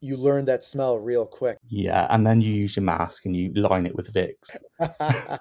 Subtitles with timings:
[0.00, 1.58] you learn that smell real quick.
[1.68, 4.56] Yeah, and then you use your mask and you line it with Vicks.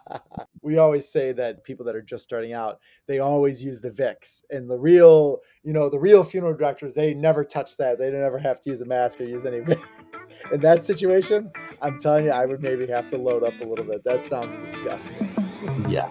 [0.61, 4.43] we always say that people that are just starting out, they always use the Vicks.
[4.49, 7.97] And the real, you know, the real funeral directors, they never touch that.
[7.99, 9.83] They never have to use a mask or use any Vicks.
[10.53, 11.51] In that situation,
[11.81, 14.03] I'm telling you, I would maybe have to load up a little bit.
[14.03, 15.29] That sounds disgusting.
[15.89, 16.09] Yeah.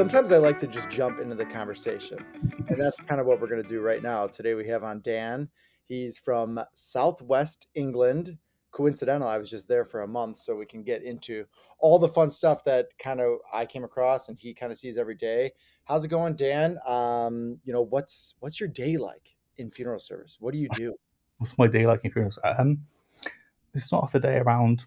[0.00, 2.24] Sometimes I like to just jump into the conversation.
[2.68, 4.26] And that's kind of what we're going to do right now.
[4.26, 5.46] Today we have on Dan.
[5.84, 8.38] He's from Southwest England.
[8.70, 11.44] Coincidental, I was just there for a month, so we can get into
[11.80, 14.96] all the fun stuff that kind of I came across and he kind of sees
[14.96, 15.52] every day.
[15.84, 16.78] How's it going, Dan?
[16.86, 20.38] Um, you know, what's what's your day like in funeral service?
[20.40, 20.94] What do you do?
[21.36, 22.32] What's my day like in funeral?
[22.42, 22.78] Um,
[23.74, 24.86] we start off the day around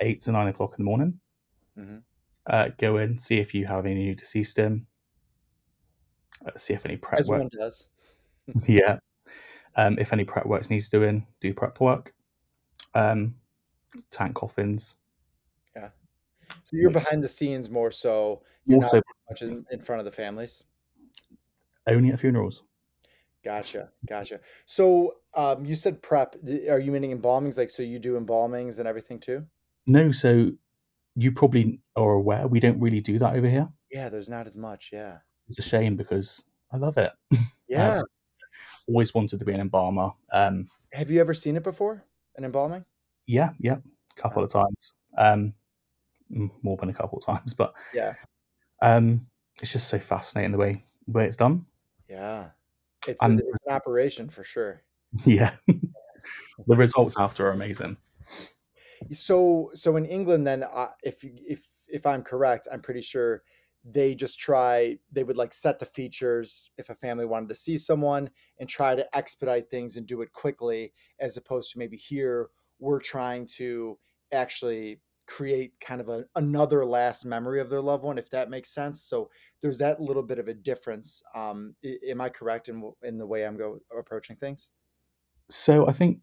[0.00, 1.20] eight to nine o'clock in the morning.
[1.78, 1.98] Mm-hmm
[2.50, 4.86] uh, go in, see if you have any new deceased in,
[6.44, 7.38] uh, see if any prep As work.
[7.40, 7.86] one does.
[8.66, 8.98] yeah.
[9.76, 12.12] Um, if any prep works needs doing, do prep work.
[12.94, 13.36] Um,
[14.10, 14.96] tank coffins.
[15.76, 15.90] Yeah.
[16.64, 18.42] So you're behind the scenes more so.
[18.66, 20.64] You're also, not much in, in front of the families.
[21.86, 22.64] Only at funerals.
[23.44, 24.40] Gotcha, gotcha.
[24.66, 26.34] So um, you said prep.
[26.68, 27.56] Are you meaning embalmings?
[27.56, 29.46] Like, so you do embalmings and everything too?
[29.86, 30.10] No.
[30.10, 30.50] So
[31.20, 33.68] you probably are aware we don't really do that over here.
[33.90, 34.90] Yeah, there's not as much.
[34.92, 35.18] Yeah,
[35.48, 37.12] it's a shame because I love it.
[37.68, 38.02] Yeah,
[38.88, 40.10] always wanted to be an embalmer.
[40.32, 42.04] Um, Have you ever seen it before?
[42.36, 42.84] An embalming?
[43.28, 44.46] Yeah, yeah, a couple oh.
[44.46, 44.92] of times.
[45.16, 45.54] Um,
[46.62, 48.14] more than a couple of times, but yeah,
[48.82, 49.24] um,
[49.60, 51.64] it's just so fascinating the way the way it's done.
[52.08, 52.48] Yeah,
[53.06, 54.82] it's, a, it's an operation for sure.
[55.24, 57.96] Yeah, the results after are amazing.
[59.12, 63.42] So so in England, then uh, if if if I'm correct, I'm pretty sure
[63.84, 67.78] they just try they would like set the features if a family wanted to see
[67.78, 72.50] someone and try to expedite things and do it quickly as opposed to maybe here
[72.78, 73.98] we're trying to
[74.32, 78.70] actually create kind of a, another last memory of their loved one if that makes
[78.74, 79.02] sense.
[79.02, 79.30] So
[79.62, 81.74] there's that little bit of a difference um,
[82.06, 84.72] am i correct in, in the way i'm go approaching things?
[85.50, 86.22] So i think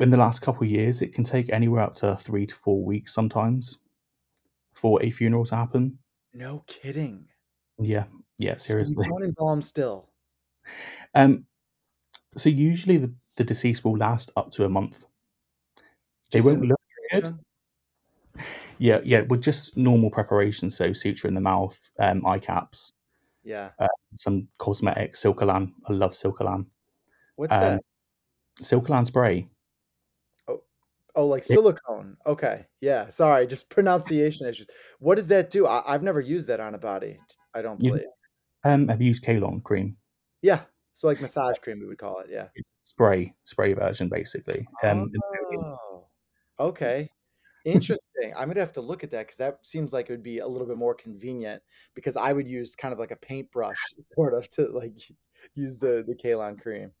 [0.00, 2.82] in the last couple of years, it can take anywhere up to three to four
[2.82, 3.78] weeks sometimes
[4.72, 5.98] for a funeral to happen.
[6.32, 7.26] No kidding.
[7.78, 8.04] Yeah,
[8.38, 8.94] yeah, seriously.
[8.96, 10.08] So you don't embalm still.
[11.14, 11.44] Um,
[12.36, 15.04] so usually the, the deceased will last up to a month.
[16.30, 16.80] They just won't look
[17.12, 17.38] good.
[18.78, 22.92] Yeah, yeah, with just normal preparation, so suture in the mouth, um, eye caps.
[23.42, 23.70] Yeah.
[23.78, 25.72] Uh, some cosmetics, Silcolan.
[25.86, 26.66] I love Silcolan.
[27.36, 27.82] What's um, that?
[28.62, 29.48] Silcolan spray.
[31.14, 32.16] Oh, like silicone.
[32.26, 32.66] Okay.
[32.80, 33.08] Yeah.
[33.08, 34.68] Sorry, just pronunciation issues.
[34.98, 35.66] What does that do?
[35.66, 37.18] I, have never used that on a body.
[37.54, 38.02] I don't believe.
[38.64, 39.96] You, um, have you used Kalon cream?
[40.42, 40.60] Yeah.
[40.92, 42.28] So like massage cream, we would call it.
[42.30, 42.48] Yeah.
[42.54, 44.66] It's spray, spray version, basically.
[44.82, 45.08] Um,
[45.56, 46.06] oh.
[46.58, 47.10] Okay.
[47.64, 48.32] Interesting.
[48.36, 50.46] I'm gonna have to look at that because that seems like it would be a
[50.46, 51.62] little bit more convenient
[51.94, 53.78] because I would use kind of like a paintbrush
[54.14, 54.94] sort of to like
[55.54, 56.92] use the the Kalon cream.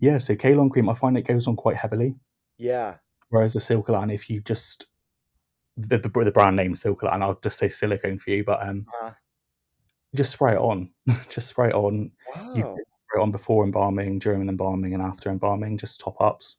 [0.00, 2.14] Yeah, so Kalon cream, I find it goes on quite heavily.
[2.58, 2.96] Yeah,
[3.30, 4.86] Whereas the Silcolan, if you just
[5.76, 9.10] the, the, the brand name Silcolan, I'll just say silicone for you, but um, uh,
[10.14, 10.90] just spray it on.
[11.28, 12.10] just spray it on.
[12.34, 12.52] Wow.
[12.54, 15.78] You spray it on before embalming, during embalming, and after embalming.
[15.78, 16.56] Just top ups.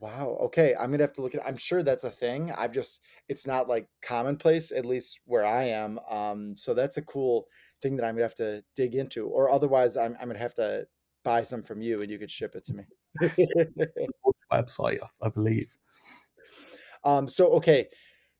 [0.00, 0.38] Wow.
[0.44, 1.44] Okay, I'm gonna have to look at.
[1.46, 2.52] I'm sure that's a thing.
[2.52, 5.98] I've just it's not like commonplace, at least where I am.
[6.08, 7.46] Um, so that's a cool
[7.82, 10.86] thing that I'm gonna have to dig into, or otherwise, I'm I'm gonna have to
[11.24, 12.84] buy some from you, and you could ship it to me.
[14.52, 15.76] Website, I believe.
[17.04, 17.88] Um, so okay,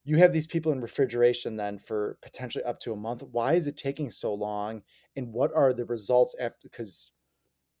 [0.03, 3.23] you have these people in refrigeration then for potentially up to a month.
[3.31, 4.81] Why is it taking so long?
[5.15, 6.57] And what are the results after?
[6.63, 7.11] Because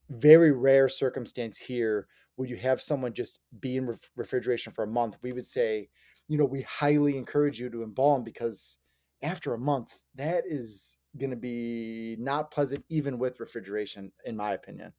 [0.09, 2.07] very rare circumstance here
[2.37, 5.17] would you have someone just be in ref- refrigeration for a month.
[5.21, 5.89] We would say,
[6.27, 8.77] you know, we highly encourage you to embalm because
[9.21, 14.53] after a month, that is going to be not pleasant, even with refrigeration, in my
[14.53, 14.93] opinion.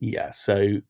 [0.00, 0.30] Yeah.
[0.30, 0.80] So,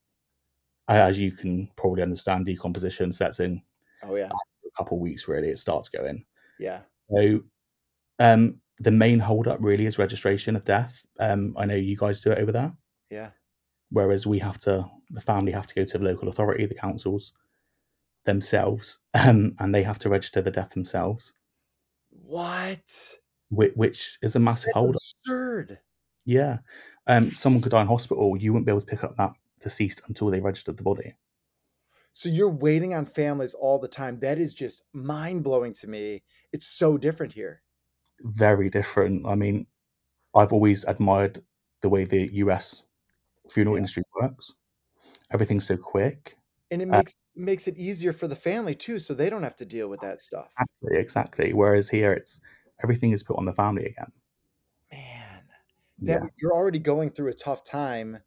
[0.88, 3.62] as you can probably understand, decomposition sets in
[4.02, 4.26] Oh yeah.
[4.30, 6.24] a couple weeks really, it starts going.
[6.58, 6.80] Yeah.
[7.10, 7.40] So
[8.18, 11.04] um, the main holdup really is registration of death.
[11.18, 12.72] Um, I know you guys do it over there.
[13.10, 13.30] Yeah.
[13.90, 17.32] Whereas we have to, the family have to go to the local authority, the councils
[18.24, 21.32] themselves, um, and they have to register the death themselves.
[22.10, 23.14] What?
[23.50, 24.94] Which, which is a massive That's holdup.
[24.94, 25.78] Absurd.
[26.24, 26.58] Yeah.
[27.06, 28.36] Um, someone could die in hospital.
[28.36, 29.32] You wouldn't be able to pick up that
[29.64, 31.16] deceased until they registered the body.
[32.14, 34.20] So you're waiting on families all the time.
[34.20, 36.24] That is just mind blowing to me.
[36.52, 37.62] It's so different here.
[38.20, 39.26] Very different.
[39.26, 39.66] I mean,
[40.34, 41.44] I've always admired
[41.82, 42.84] the way the US
[43.50, 43.78] funeral Yeah.
[43.78, 44.54] industry works.
[45.32, 46.38] Everything's so quick.
[46.70, 49.56] And it Uh, makes makes it easier for the family too, so they don't have
[49.56, 50.60] to deal with that stuff.
[50.60, 51.52] Exactly, exactly.
[51.52, 52.40] Whereas here, it's
[52.82, 54.10] everything is put on the family again.
[54.90, 55.48] Man,
[56.04, 58.22] that Yeah, you're already going through a tough time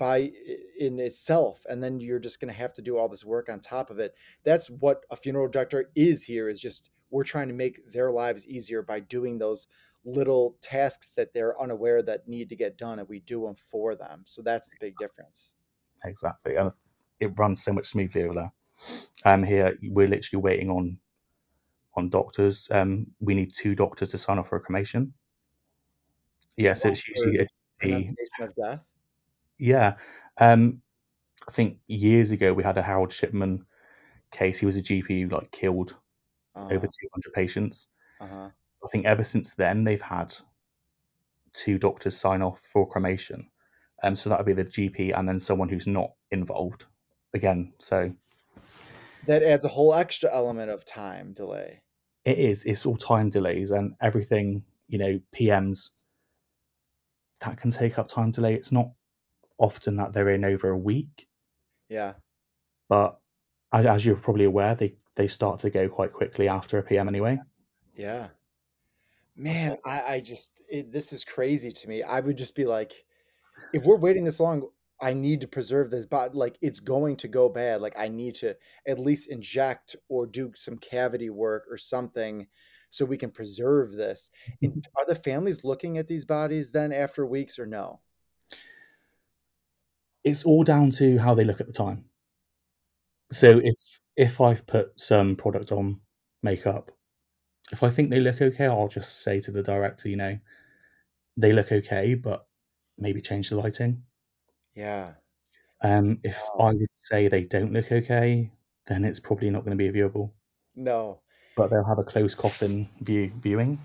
[0.00, 0.32] by
[0.78, 3.60] in itself, and then you're just going to have to do all this work on
[3.60, 4.14] top of it.
[4.44, 6.48] That's what a funeral director is here.
[6.48, 9.66] Is just we're trying to make their lives easier by doing those
[10.02, 13.94] little tasks that they're unaware that need to get done, and we do them for
[13.94, 14.22] them.
[14.24, 15.52] So that's the big difference.
[16.04, 16.56] exactly.
[16.56, 16.72] And
[17.20, 18.52] it runs so much smoothly over there.
[19.26, 20.98] Um, here we're literally waiting on
[21.94, 22.68] on doctors.
[22.70, 25.12] Um, we need two doctors to sign off for a cremation.
[26.56, 27.46] Yes, for usually a
[28.40, 28.80] of death.
[29.60, 29.96] Yeah.
[30.38, 30.82] Um,
[31.46, 33.66] I think years ago we had a Harold Shipman
[34.32, 34.58] case.
[34.58, 35.96] He was a GP who like killed
[36.56, 37.86] over Uh, 200 patients.
[38.20, 38.50] uh-huh.
[38.82, 40.34] I think ever since then they've had
[41.52, 43.50] two doctors sign off for cremation.
[44.02, 46.86] Um, so that would be the GP and then someone who's not involved
[47.34, 47.74] again.
[47.78, 48.14] So
[49.26, 51.82] That adds a whole extra element of time delay.
[52.24, 52.64] it is.
[52.64, 54.64] It's all time delays and everything.
[54.88, 55.90] You know, PMs
[57.40, 58.54] that can take up time delay.
[58.54, 58.90] It's not
[59.60, 61.28] often that they're in over a week,
[61.88, 62.14] Yeah.
[62.88, 63.20] but
[63.72, 67.38] as, you're probably aware, they they start to go quite quickly after a PM anyway.
[67.94, 68.28] Yeah.
[69.36, 72.02] Man, I, I just it, this is crazy to me.
[72.02, 72.92] I would just be like,
[73.72, 74.68] if we're waiting this long,
[75.00, 77.80] I need to preserve this, but like it's going to go bad.
[77.80, 78.56] Like I need to
[78.86, 82.46] at least inject or do some cavity work or something
[82.90, 84.30] so we can preserve this.
[84.62, 84.80] And mm-hmm.
[84.96, 88.00] are the families looking at these bodies then after weeks or no?
[90.24, 92.04] It's all down to how they look at the time.
[93.32, 93.76] So if
[94.16, 96.00] if I've put some product on
[96.42, 96.90] makeup,
[97.72, 100.38] if I think they look okay, I'll just say to the director, you know,
[101.36, 102.46] they look okay, but
[102.98, 104.02] maybe change the lighting.
[104.74, 105.14] Yeah.
[105.82, 106.66] Um, if Wow.
[106.66, 108.52] I would say they don't look okay,
[108.86, 110.32] then it's probably not going to be a viewable.
[110.74, 111.20] No.
[111.56, 113.78] But they'll have a closed coffin view viewing.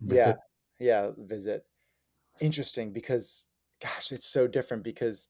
[0.00, 0.36] Yeah.
[0.78, 1.10] Yeah.
[1.18, 1.66] Visit.
[2.40, 3.46] Interesting because
[3.80, 5.28] gosh, it's so different because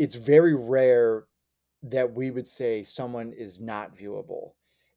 [0.00, 1.26] it's very rare
[1.82, 4.52] that we would say someone is not viewable.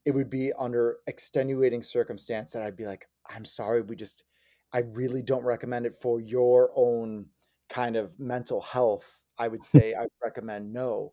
[0.06, 4.24] It would be under extenuating circumstance that I'd be like, I'm sorry, we just,
[4.72, 7.26] I really don't recommend it for your own
[7.68, 9.24] kind of mental health.
[9.38, 11.12] I would say I recommend no.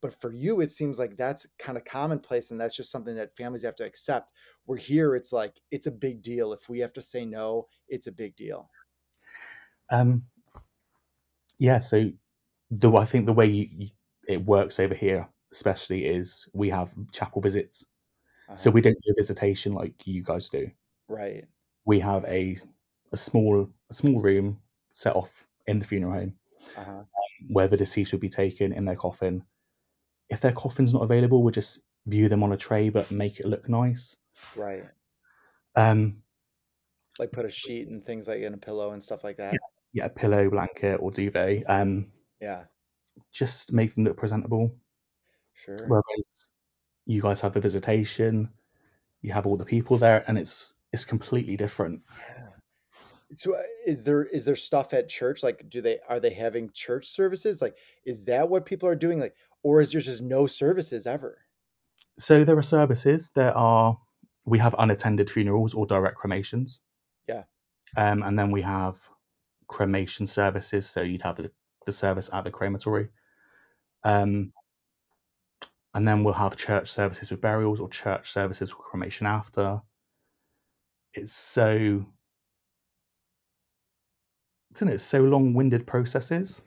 [0.00, 3.36] But for you, it seems like that's kind of commonplace and that's just something that
[3.36, 4.32] families have to accept.
[4.66, 6.52] Where here, it's like, it's a big deal.
[6.52, 8.70] If we have to say no, it's a big deal.
[9.90, 10.22] Um,
[11.58, 11.80] yeah.
[11.80, 12.12] So
[12.72, 13.88] the I think the way you, you,
[14.28, 17.84] it works over here, especially, is we have chapel visits.
[18.56, 18.70] So Uh-huh.
[18.74, 20.70] we don't do a visitation like you guys do.
[21.08, 21.44] Right.
[21.84, 22.58] We have a
[23.12, 24.60] a small a small room
[24.92, 26.34] set off in the funeral home
[26.76, 27.04] Uh-huh.
[27.48, 29.44] where the deceased would be taken in their coffin.
[30.30, 33.46] If their coffin's not available, we'll just view them on a tray but make it
[33.46, 34.16] look nice.
[34.56, 34.84] Right.
[35.76, 36.22] Um,
[37.18, 39.60] Like put a sheet and things like in a pillow and stuff like yeah, that.
[39.92, 41.64] yeah, a pillow, blanket, or duvet.
[41.68, 42.10] Um,
[42.42, 42.64] Yeah.
[43.30, 44.74] just make them look presentable.
[45.54, 45.78] Sure.
[45.86, 46.48] Whereas
[47.06, 48.48] you guys have the visitation,
[49.20, 52.02] you have all the people there, and it's it's completely different.
[52.28, 52.48] Yeah.
[53.34, 55.42] So uh, is there is there stuff at church?
[55.42, 57.62] Like, do they are they having church services?
[57.62, 59.20] Like, is that what people are doing?
[59.20, 61.38] Like, or is there just no services ever?
[62.18, 63.30] So there are services.
[63.34, 63.98] There are
[64.44, 66.80] we have unattended funerals or direct cremations.
[67.28, 67.44] Yeah.
[67.96, 69.08] Um, and then we have
[69.68, 70.88] cremation services.
[70.88, 71.50] So you'd have the,
[71.84, 73.08] the service at the crematory.
[74.04, 74.52] Um,
[75.94, 79.80] and then we'll have church services with burials or church services with cremation after.
[81.12, 82.04] It's so,
[84.74, 85.00] isn't it?
[85.00, 86.62] So long-winded processes.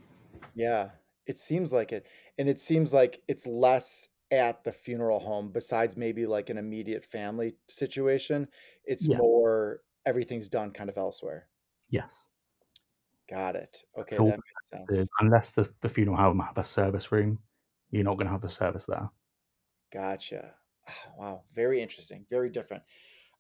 [0.54, 0.92] Yeah,
[1.26, 2.06] it seems like it.
[2.38, 7.06] And it seems like it's less at the funeral home, besides maybe like an immediate
[7.06, 8.48] family situation.
[8.84, 9.18] It's Yeah.
[9.18, 11.48] more everything's done kind of elsewhere.
[11.90, 12.30] Yes.
[13.30, 13.84] Got it.
[13.98, 15.10] Okay, that makes sense.
[15.20, 17.40] unless the, the funeral home have a service room,
[17.90, 19.10] you're not going to have the service there.
[19.92, 20.54] Gotcha.
[20.88, 22.84] Ah, Wow, very interesting, very different.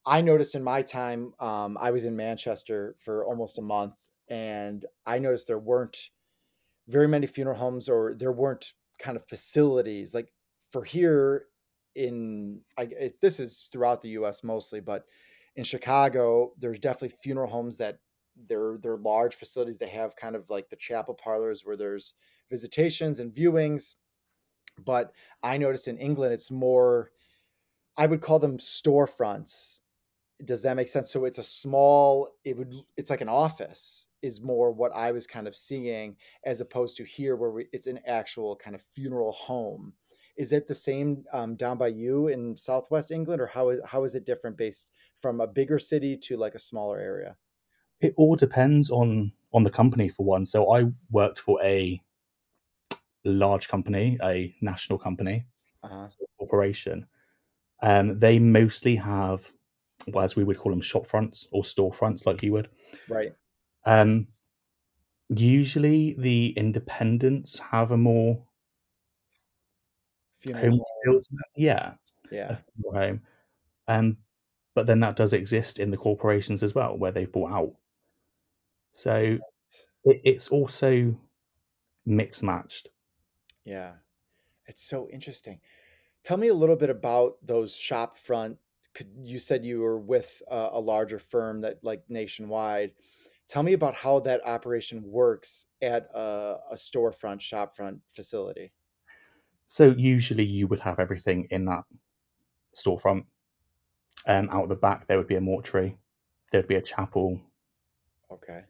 [0.05, 3.95] I noticed in my time, um, I was in Manchester for almost a month,
[4.27, 6.09] and I noticed there weren't
[6.87, 10.31] very many funeral homes, or there weren't kind of facilities like
[10.71, 11.47] for here
[11.95, 12.61] in.
[12.77, 14.43] I it, this is throughout the U.S.
[14.43, 15.05] mostly, but
[15.55, 17.99] in Chicago, there's definitely funeral homes that
[18.47, 19.77] they're they're large facilities.
[19.77, 22.13] They have kind of like the chapel parlors where there's
[22.49, 23.95] visitations and viewings
[24.83, 25.11] but
[25.43, 27.11] I noticed in England it's more.
[27.97, 29.79] I would call them storefronts.
[30.43, 31.11] Does that make sense?
[31.11, 32.29] So it's a small.
[32.43, 32.73] It would.
[32.97, 34.07] It's like an office.
[34.21, 37.87] Is more what I was kind of seeing as opposed to here where we, it's
[37.87, 39.93] an actual kind of funeral home.
[40.35, 44.03] Is it the same um, down by you in Southwest England, or how is how
[44.03, 47.37] is it different based from a bigger city to like a smaller area?
[48.05, 50.45] It all depends on on the company for one.
[50.45, 51.99] So I worked for a
[53.23, 55.45] large company, a national company,
[55.83, 56.07] Uh-huh.
[56.07, 57.07] so corporation.
[57.81, 59.49] Um, they mostly have,
[60.07, 62.69] well, as we would call them, shop fronts or storefronts, like you would.
[63.07, 63.33] Right.
[63.85, 64.27] Um,
[65.29, 68.43] usually, the independents have a more
[70.39, 70.85] Funeral home home.
[71.03, 71.39] feel to them.
[71.55, 71.93] Yeah,
[72.29, 72.57] Yeah.
[72.93, 73.21] home.
[73.87, 74.17] Um,
[74.75, 77.75] but then that does exist in the corporations as well, where they've bought out.
[78.95, 79.37] So
[80.05, 81.13] it, it's also
[82.05, 82.87] mixed matched.
[83.65, 83.91] Yeah.
[84.67, 85.59] It's so interesting.
[86.23, 88.57] Tell me a little bit about those shop front.
[88.93, 92.93] Could you said you were with a, a larger firm that like nationwide.
[93.49, 98.71] Tell me about how that operation works at a, a storefront, shopfront facility.
[99.67, 101.83] So usually you would have everything in that
[102.73, 103.25] storefront.
[104.25, 105.97] Um, out the back there would be a mortuary,
[106.51, 107.41] there would be a chapel.
[108.31, 108.61] Okay.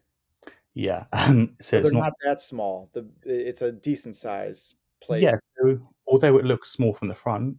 [0.76, 1.06] Yeah.
[1.12, 2.00] Um, so So they're not.
[2.00, 2.90] not that small.
[2.92, 5.22] The it's a decent size place.
[5.22, 5.34] Yeah.
[5.58, 7.56] So although it looks small from the front,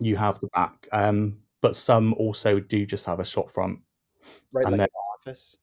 [0.00, 0.88] you have the back.
[0.92, 3.78] Um, but some also do just have a shop front,
[4.50, 5.56] Right, and like an office.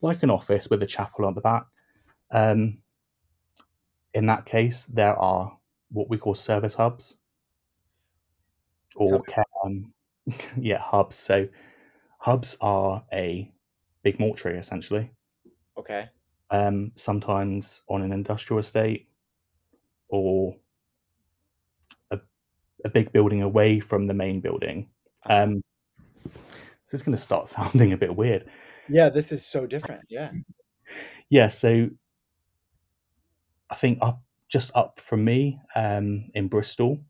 [0.00, 1.66] like an office with a chapel on the back.
[2.30, 2.78] Um,
[4.14, 5.58] in that case, there are
[5.90, 7.16] what we call service hubs
[8.94, 9.92] or care, um,
[10.56, 11.16] yeah, hubs.
[11.16, 11.48] So
[12.18, 13.50] hubs are a
[14.04, 15.10] big mortuary essentially.
[15.76, 16.08] Okay.
[16.50, 19.08] Um, sometimes on an industrial estate
[20.08, 20.56] or
[22.10, 22.20] a,
[22.84, 24.88] a big building away from the main building.
[25.26, 25.42] Uh-huh.
[25.42, 25.62] Um,
[26.24, 28.44] this is going to start sounding a bit weird.
[28.88, 30.02] Yeah, this is so different.
[30.08, 30.30] Yeah.
[31.30, 31.88] Yeah, so
[33.70, 37.00] I think up just up from me um, in Bristol,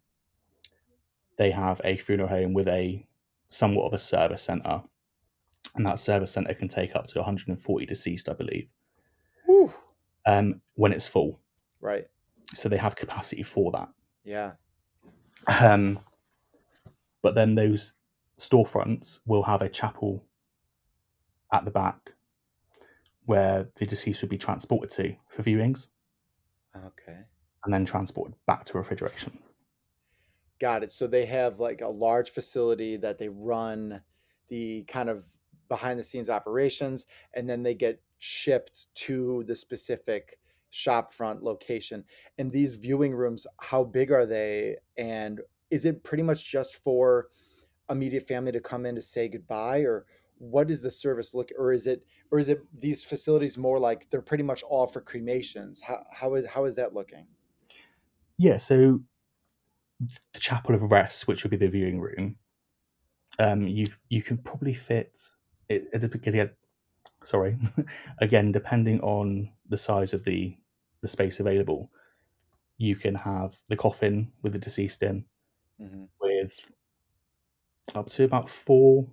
[1.37, 3.05] they have a funeral home with a
[3.49, 4.83] somewhat of a service centre,
[5.75, 8.69] and that service centre can take up to 140 deceased, I believe,
[9.47, 9.73] Whew.
[10.27, 11.41] um, when it's full.
[11.81, 12.07] Right.
[12.55, 13.89] So they have capacity for that.
[14.25, 14.53] Yeah.
[15.61, 15.99] Um,
[17.23, 17.93] but then those
[18.39, 20.25] storefronts will have a chapel
[21.53, 22.13] at the back
[23.27, 25.89] where the deceased would be transported to for viewings
[26.77, 27.19] Okay.
[27.65, 29.39] and then transported back to refrigeration.
[30.61, 30.91] Got it.
[30.91, 34.03] So they have like a large facility that they run
[34.49, 35.25] the kind of
[35.75, 40.39] behind the scenes operations, and then they get shipped to the specific
[40.71, 42.05] shop front location.
[42.39, 44.77] And these viewing rooms, how big are they?
[44.97, 45.41] And
[45.71, 47.27] is it pretty much just for
[47.91, 50.07] immediate family to come in to say goodbye, or
[50.39, 51.51] what does the service look?
[51.59, 55.01] Or is it, or is it these facilities more like they're pretty much all for
[55.01, 55.83] cremations?
[55.83, 57.27] How how is how is that looking?
[58.39, 59.01] Yeah, so
[60.35, 62.37] the chapel of rest, which would be the viewing room,
[63.41, 65.19] um, you you can probably fit
[65.69, 66.57] it the.
[67.25, 67.59] Sorry,
[68.19, 70.59] again, depending on the size of the
[71.03, 71.93] the space available,
[72.79, 75.27] you can have the coffin with the deceased in,
[75.79, 76.07] Mhm.
[76.21, 76.73] with
[77.95, 79.09] up to about four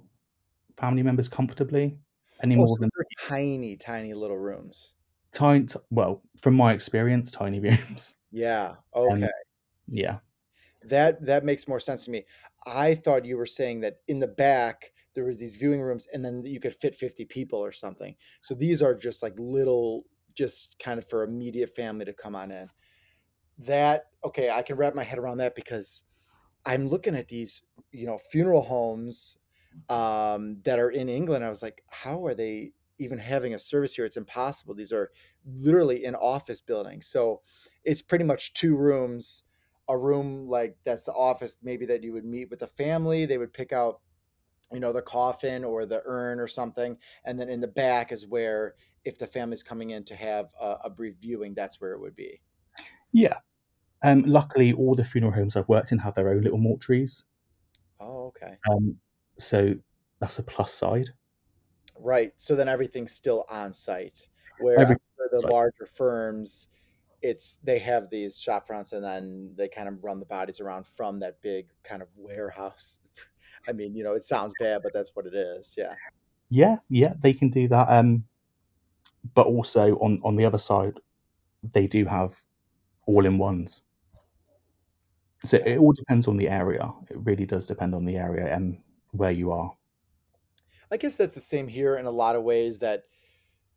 [0.78, 2.00] family members comfortably.
[2.42, 2.92] Any Oh, more so than
[3.28, 4.96] tiny, tiny little rooms.
[5.32, 8.16] tiny, well, from my experience, tiny rooms.
[8.32, 8.78] Yeah.
[9.10, 9.32] Um, Okay.
[9.88, 10.20] yeah,
[10.84, 12.26] That that makes more sense to me.
[12.66, 16.24] I thought you were saying that in the back there was these viewing rooms and
[16.24, 18.16] then you could fit 50 people or something.
[18.42, 22.52] So these are just like little just kind of for immediate family to come on
[22.52, 22.70] in.
[23.60, 26.04] That okay, I can wrap my head around that because
[26.66, 29.38] I'm looking at these, you know, funeral homes
[29.90, 31.44] um, that are in England.
[31.44, 34.06] I was like, how are they even having a service here?
[34.06, 34.76] It's impossible.
[34.76, 35.12] These are
[35.46, 37.08] literally in office buildings.
[37.08, 37.42] So
[37.84, 39.44] it's pretty much two rooms,
[39.90, 43.26] a room like that's the office, maybe that you would meet with the family.
[43.26, 44.02] They would pick out,
[44.72, 46.98] you know, the coffin or the urn or something.
[47.26, 50.76] And then in the back is where, if the family's coming in to have a,
[50.86, 52.42] a brief viewing, that's where it would be.
[53.12, 53.38] yeah.
[54.04, 57.24] Um, luckily, all the funeral homes I've worked in have their own little mortuaries.
[58.00, 58.58] Oh, okay.
[58.70, 58.96] Um,
[59.38, 59.76] so
[60.20, 61.10] that's a plus side.
[62.00, 62.32] Right.
[62.38, 64.28] So then everything's still on site.
[64.60, 66.68] Where Every- I'm sure the larger firms,
[67.22, 70.88] it's they have these shop fronts and then they kind of run the bodies around
[70.88, 73.02] from that big kind of warehouse.
[73.68, 75.76] I mean, you know, it sounds bad, but that's what it is.
[75.78, 75.96] Yeah.
[76.50, 77.88] Yeah, yeah, they can do that.
[77.90, 78.26] Um,
[79.34, 81.00] but also on on the other side,
[81.64, 82.42] they do have
[83.06, 83.82] all in ones.
[85.44, 86.92] So it all depends on the area.
[87.10, 88.78] It really does depend on the area and
[89.12, 89.76] where you are.
[90.92, 93.04] I guess that's the same here in a lot of ways that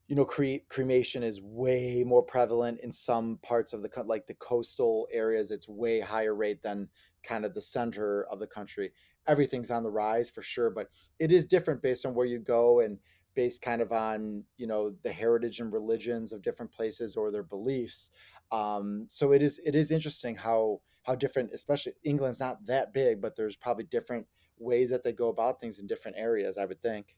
[0.09, 4.27] you know cre- cremation is way more prevalent in some parts of the co- like
[4.27, 6.89] the coastal areas it's way higher rate than
[7.23, 8.93] kind of the center of the country
[9.27, 10.89] everything's on the rise for sure but
[11.19, 12.99] it is different based on where you go and
[13.35, 17.43] based kind of on you know the heritage and religions of different places or their
[17.43, 18.11] beliefs
[18.53, 23.21] um, so it is it is interesting how how different especially england's not that big
[23.21, 24.27] but there's probably different
[24.59, 27.17] ways that they go about things in different areas i would think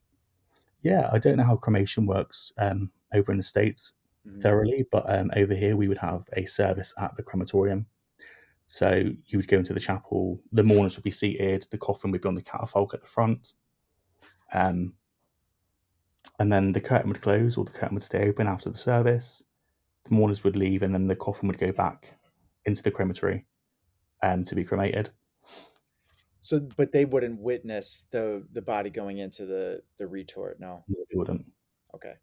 [0.82, 3.92] Yeah, I don't know how cremation works um, over in the States
[4.24, 4.40] Mhm.
[4.40, 7.86] thoroughly, but um, over here we would have a service at the crematorium.
[8.68, 12.20] So you would go into the chapel, the mourners would be seated, the coffin would
[12.20, 13.52] be on the catafalque at the front.
[14.52, 14.94] Um,
[16.38, 19.42] and then the curtain would close or the curtain would stay open after the service.
[20.04, 22.18] The mourners would leave, and then the coffin would go back
[22.64, 23.46] into the crematory
[24.22, 25.10] um, to be cremated.
[26.40, 30.60] So, but they wouldn't witness the the body going into the the retort.
[30.60, 30.84] No.
[30.86, 31.44] No, they wouldn't.
[31.94, 32.14] Okay.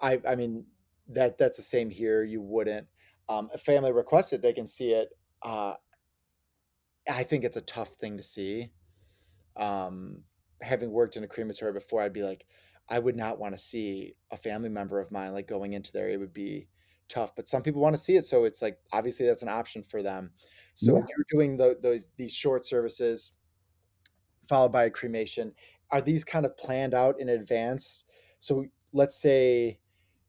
[0.00, 0.66] I I mean
[1.08, 2.24] that that's the same here.
[2.24, 2.86] You wouldn't.
[3.28, 5.08] Um, a family requested, they can see it.
[5.44, 5.74] Uh,
[7.08, 8.72] I think it's a tough thing to see.
[9.56, 10.24] Um,
[10.62, 12.46] having worked in a crematory before, I'd be like,
[12.88, 16.08] I would not want to see a family member of mine like going into there.
[16.10, 16.68] It would be
[17.08, 17.36] tough.
[17.36, 20.02] But some people want to see it, so it's like obviously that's an option for
[20.02, 20.32] them.
[20.74, 21.02] So Yeah.
[21.08, 23.32] you're doing tho- those these short services
[24.46, 25.54] followed by a cremation.
[25.90, 28.04] Are these kind of planned out in advance?
[28.38, 29.80] So let's say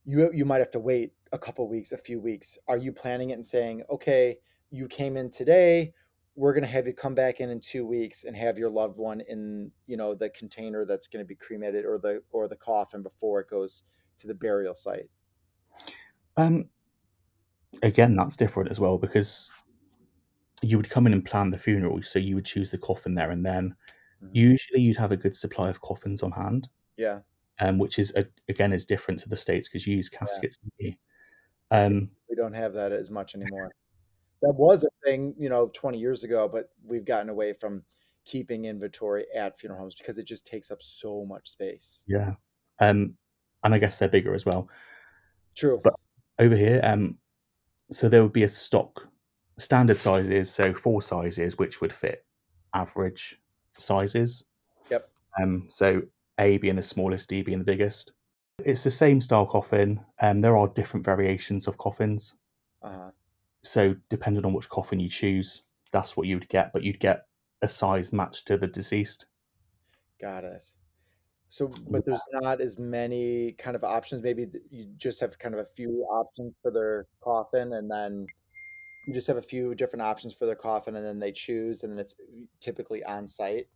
[0.05, 2.57] you you might have to wait a couple weeks, a few weeks.
[2.67, 4.38] Are you planning it and saying, okay,
[4.72, 5.93] you came in today,
[6.36, 8.98] we're going to have you come back in in two weeks and have your loved
[8.98, 12.55] one in you know the container that's going to be cremated or the or the
[12.57, 13.84] coffin before it goes
[14.17, 15.10] to the burial site.
[16.38, 16.69] Um,
[17.84, 19.50] again, that's different as well because
[20.62, 22.01] you would come in and plan the funeral.
[22.03, 23.75] So you would choose the coffin there and then.
[24.24, 24.29] Mhm.
[24.34, 27.19] Usually, you'd have a good supply of coffins on hand, Yeah,
[27.60, 30.57] um, which is a, again is different to the states because you use caskets.
[30.77, 30.93] here.
[31.71, 33.73] Um, we don't have that as much anymore.
[34.41, 37.84] That was a thing, you know, 20 years ago, but we've gotten away from
[38.26, 42.04] keeping inventory at funeral homes because it just takes up so much space.
[42.08, 42.34] yeah,
[42.80, 43.15] um,
[43.63, 44.69] and I guess they're bigger as well.
[45.56, 45.80] True.
[45.84, 45.93] But
[46.39, 47.17] over here, um,
[47.91, 49.08] so there would be a stock
[49.58, 52.26] standard sizes, so four sizes which would fit
[52.74, 53.41] average
[53.78, 54.45] sizes.
[54.89, 55.10] Yep.
[55.41, 56.02] Um, so
[56.39, 58.12] A being the smallest, D being the biggest.
[58.63, 62.34] It's the same style coffin, and there are different variations of coffins.
[62.82, 63.12] Uh-huh.
[63.65, 67.25] So depending on which coffin you choose, that's what you would get, but you'd get
[67.62, 69.25] a size matched to the deceased.
[70.21, 70.63] Got it.
[71.47, 74.21] So, but there's not as many kind of options.
[74.21, 78.25] Maybe you just have kind of a few options for their coffin, and then
[79.08, 81.93] you just have a few different options for their coffin, and then they choose, and
[81.93, 82.15] then it's
[82.60, 83.67] typically on site.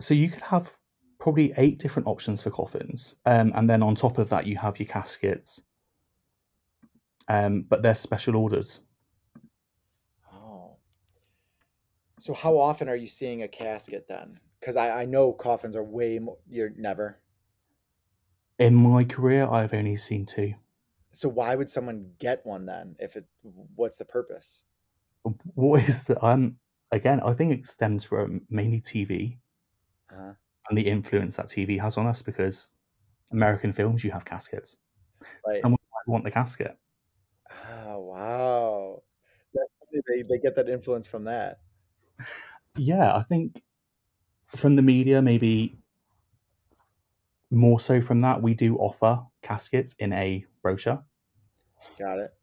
[0.00, 0.76] So you could have
[1.18, 4.78] probably eight different options for coffins, um, and then on top of that, you have
[4.78, 5.62] your caskets.
[7.28, 8.80] Um, but they're special orders.
[10.32, 10.76] Oh.
[12.18, 14.40] So, how often are you seeing a casket then?
[14.60, 17.18] Because I, I know coffins are way more, you're never.
[18.58, 20.54] In my career, I've only seen two.
[21.12, 22.96] So, why would someone get one then?
[22.98, 23.24] If it,
[23.74, 24.64] what's the purpose?
[25.54, 26.56] What is the um?
[26.90, 29.38] Again, I think it stems from mainly TV
[30.10, 30.34] Uh-huh.
[30.68, 32.68] and the influence that TV has on us because
[33.30, 34.76] American films, you have caskets.
[35.46, 35.60] Right.
[35.62, 36.76] Someone might want the casket.
[38.12, 39.02] Wow.
[39.54, 41.60] That's They, they get that influence from that.
[42.76, 43.62] Yeah, I think
[44.48, 45.78] from the media, maybe
[47.50, 51.02] more so from that, we do offer caskets in a brochure.
[51.98, 52.34] Got it.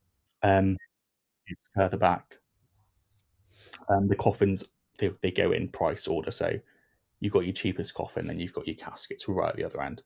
[0.41, 0.77] Um,
[1.47, 2.37] it's further back.
[3.89, 4.63] Um, the coffins
[4.97, 6.59] they, they go in price order, so
[7.19, 10.03] you've got your cheapest coffin, then you've got your caskets right at the other end.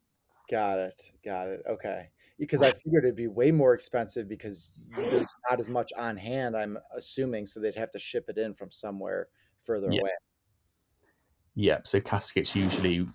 [0.49, 1.11] Got it.
[1.23, 1.63] Got it.
[1.67, 2.09] Okay.
[2.39, 4.71] Because I figured it'd be way more expensive because
[5.09, 8.53] there's not as much on hand, I'm assuming, so they'd have to ship it in
[8.53, 9.99] from somewhere further Yeah.
[9.99, 10.11] away.
[11.55, 13.07] Yeah, so caskets usually,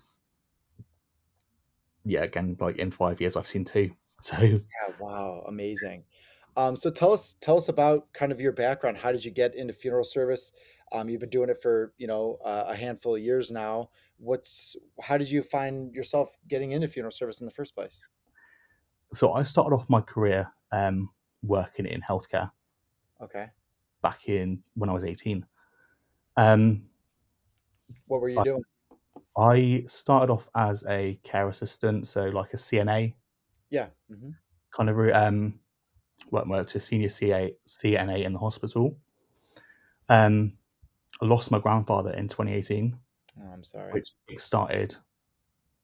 [2.05, 3.95] yeah, again, like in five years, I've seen two.
[4.21, 6.05] So Yeah, wow, amazing.
[6.57, 8.97] Um, so tell us tell us about kind of your background.
[8.97, 10.51] How did you get into funeral service?
[10.91, 13.91] Um, you've been doing it for, you know, uh, a handful of years now.
[14.17, 18.09] What's how did you find yourself getting into funeral service in the first place?
[19.13, 21.09] So I started off my career um,
[21.43, 22.51] working in healthcare
[23.21, 23.47] Okay.
[24.01, 25.45] back in when I was 18.
[26.37, 26.85] Um,
[28.07, 28.63] What were you I- doing?
[29.37, 33.15] I started off as a care assistant, so like a CNA
[33.69, 33.89] Yeah.
[34.09, 34.31] hmm
[34.71, 34.99] kind of.
[35.15, 35.59] Um,
[36.31, 38.95] worked to senior CA, CNA in the hospital.
[40.09, 40.57] Um,
[41.21, 42.99] I lost my grandfather in 2018.
[43.41, 43.93] Oh, I'm sorry.
[43.93, 44.95] Which started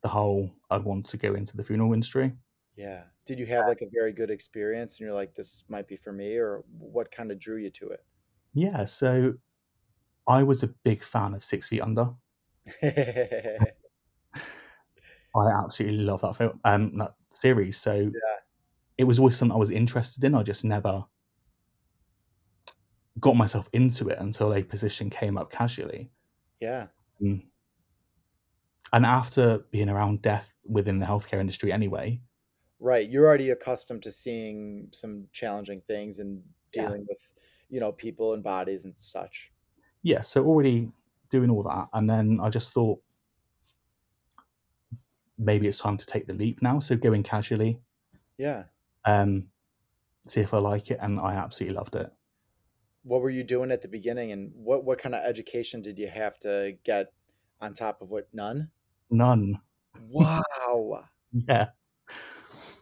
[0.02, 2.34] the whole I want to go into the funeral industry.
[2.76, 3.04] Yeah.
[3.26, 6.12] Did you have like a very good experience and you're like, this might be for
[6.12, 8.04] me, or what kind of drew you to it?
[8.54, 8.86] Yeah.
[8.86, 9.34] So
[10.28, 12.10] I was a big fan of Six Feet Under.
[12.84, 13.60] I
[15.36, 17.78] absolutely love that film, um, that series.
[17.78, 18.40] So yeah.
[18.98, 20.36] it was always something I was interested in.
[20.36, 21.06] I just never
[23.20, 26.10] got myself into it until a position came up casually.
[26.60, 26.88] Yeah.
[27.22, 27.44] Um,
[28.94, 32.22] and after being around death within the healthcare industry anyway.
[32.80, 33.10] Right.
[33.10, 37.08] You're already accustomed to seeing some challenging things and dealing yeah.
[37.10, 37.32] with,
[37.70, 39.52] you know, people and bodies and such.
[40.04, 40.22] Yeah.
[40.22, 40.92] So already
[41.32, 41.88] doing all that.
[41.94, 43.02] And then I just thought,
[45.38, 46.80] maybe it's time to take the leap now.
[46.80, 47.80] So going casually.
[48.38, 48.64] Yeah.
[49.06, 49.48] Um,
[50.28, 52.12] see if I like it, and I absolutely loved it.
[53.04, 56.08] What were you doing at the beginning, and what what kind of education did you
[56.08, 57.14] have to get
[57.62, 58.28] on top of what?
[58.34, 58.70] None.
[59.10, 59.60] None.
[60.10, 61.06] Wow.
[61.32, 61.68] yeah.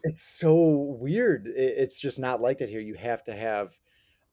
[0.04, 1.48] It's so weird.
[1.48, 2.82] It's just not like that here.
[2.82, 3.78] You have to have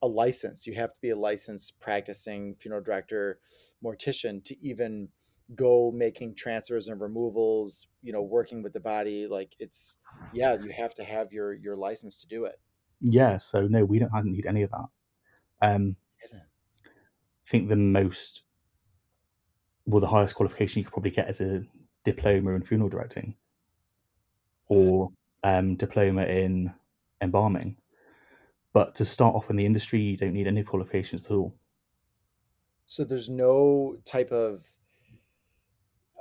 [0.03, 0.67] a license.
[0.67, 3.39] You have to be a licensed practicing funeral director,
[3.85, 5.09] mortician to even
[5.55, 9.97] go making transfers and removals you know working with the body like it's
[10.33, 12.61] yeah you have to have your your license to do it
[13.01, 14.87] yeah so no we don't I don't need any of that
[15.61, 16.37] um i
[17.49, 18.45] think the most
[19.87, 21.65] well the highest qualification you could probably get is a
[22.05, 23.35] diploma in funeral directing
[24.69, 25.11] or
[25.42, 26.72] um diploma in
[27.20, 27.76] embalming.
[28.72, 31.55] But to start off in the industry you don't need any qualifications at all.
[32.87, 34.66] So there's no type of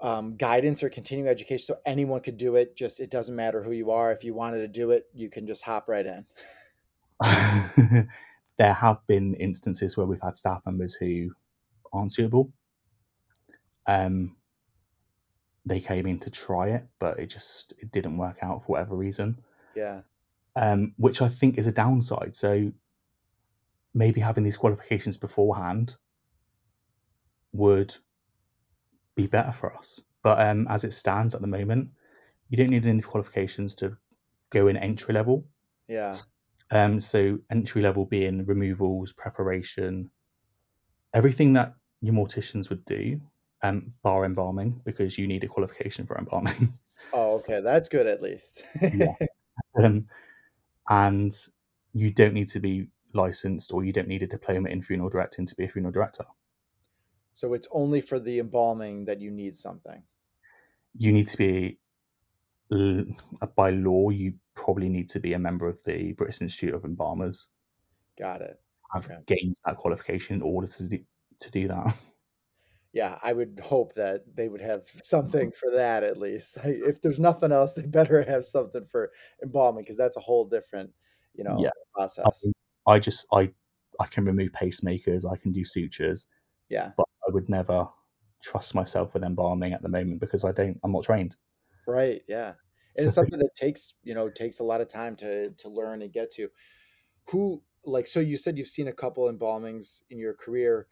[0.01, 3.71] um, guidance or continuing education so anyone could do it just it doesn't matter who
[3.71, 4.11] you are.
[4.11, 6.25] If you wanted to do it you can just hop right in.
[8.59, 11.31] There have been instances where we've had staff members who
[11.93, 12.51] aren't suitable.
[13.87, 14.35] Um
[15.65, 18.95] they came in to try it but it just it didn't work out for whatever
[18.95, 19.37] reason
[19.75, 20.01] yeah
[20.55, 22.71] um which i think is a downside so
[23.93, 25.95] maybe having these qualifications beforehand
[27.51, 27.95] would
[29.15, 29.99] be better for us.
[30.23, 31.89] But um, as it stands at the moment,
[32.49, 33.97] you don't need any qualifications to
[34.49, 35.45] go in entry level.
[35.87, 36.17] Yeah.
[36.71, 40.11] Um, so entry level being removals, preparation,
[41.13, 43.19] everything that your morticians would do,
[43.61, 46.73] um, bar embalming because you need a qualification for embalming.
[47.13, 48.63] Oh, okay, that's good at least.
[48.93, 49.15] yeah.
[49.81, 50.07] Um,
[50.89, 51.31] and
[51.93, 55.45] you don't need to be licensed or you don't need a diploma in funeral directing
[55.45, 56.25] to be a funeral director.
[57.31, 60.03] So it's only for the embalming that you need something.
[60.97, 61.77] You need to be
[63.55, 64.09] by law.
[64.09, 67.47] You probably need to be a member of the British Institute of Embalmers.
[68.17, 68.59] Got it.
[68.93, 69.19] I've okay.
[69.25, 70.99] gained that qualification in order to do,
[71.39, 71.95] to do that.
[72.91, 76.57] Yeah, I would hope that they would have something for that at least.
[76.63, 79.11] If there's nothing else, they better have something for
[79.43, 80.91] embalming because that's a whole different,
[81.35, 81.69] you know, yeah.
[81.95, 82.25] process.
[82.87, 83.51] I, I just I
[83.99, 85.29] I can remove pacemakers.
[85.29, 86.25] I can do sutures.
[86.69, 86.91] Yeah.
[86.97, 87.87] But I would never
[88.41, 90.79] trust myself with embalming at the moment because I don't.
[90.83, 91.35] I'm not trained.
[91.85, 92.21] Right.
[92.27, 92.53] Yeah.
[92.95, 95.69] And so, it's something that takes you know takes a lot of time to to
[95.69, 96.49] learn and get to.
[97.29, 100.87] Who like so you said you've seen a couple embalmings in your career.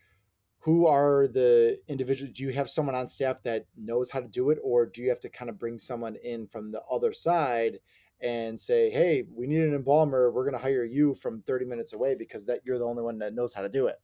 [0.68, 2.34] Who are the individuals?
[2.34, 5.08] Do you have someone on staff that knows how to do it, or do you
[5.08, 7.80] have to kind of bring someone in from the other side
[8.20, 10.30] and say, "Hey, we need an embalmer.
[10.30, 13.18] We're going to hire you from 30 minutes away because that you're the only one
[13.20, 13.96] that knows how to do it."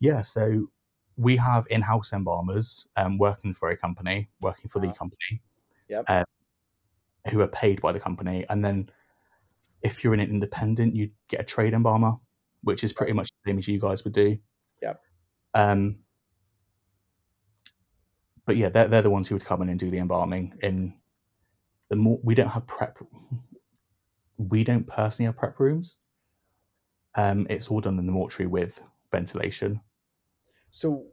[0.00, 0.22] Yeah.
[0.22, 0.66] So
[1.16, 5.40] we have in-house embalmers um, working for a company, working for the company,
[5.88, 6.04] yep.
[6.08, 6.24] um,
[7.30, 8.44] who are paid by the company.
[8.48, 8.90] And then
[9.82, 12.14] if you're an independent, you get a trade embalmer,
[12.64, 14.36] which is pretty much the same as you guys would do.
[14.82, 15.00] Yep.
[15.56, 15.96] Um,
[18.44, 20.52] but yeah, they're, they're the ones who would come in and do the embalming.
[20.62, 20.94] In
[21.88, 22.98] the more we don't have prep,
[24.36, 25.96] we don't personally have prep rooms.
[27.14, 29.80] Um, it's all done in the mortuary with ventilation.
[30.70, 31.06] So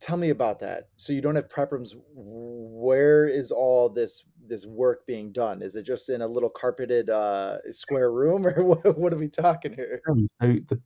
[0.00, 0.88] tell me about that.
[0.96, 1.94] So you don't have prep rooms.
[2.14, 5.60] Where is all this this work being done?
[5.60, 9.28] Is it just in a little carpeted uh, square room, or what, what, are we
[9.28, 10.00] talking here?
[10.08, 10.80] Um, so the,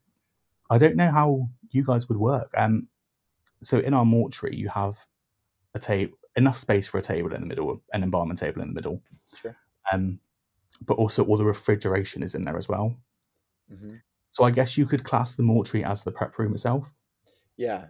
[0.70, 2.50] I don't know how you guys would work.
[2.56, 2.88] Um,
[3.62, 4.98] so in our mortuary, you have
[5.74, 8.74] a table, enough space for a table in the middle, an embalming table in the
[8.74, 9.02] middle.
[9.40, 9.56] Sure.
[9.92, 10.20] Um,
[10.86, 12.96] but also all the refrigeration is in there as well.
[13.72, 13.96] Mm-hmm.
[14.30, 16.92] So I guess you could class the mortuary as the prep room itself.
[17.56, 17.86] Yeah.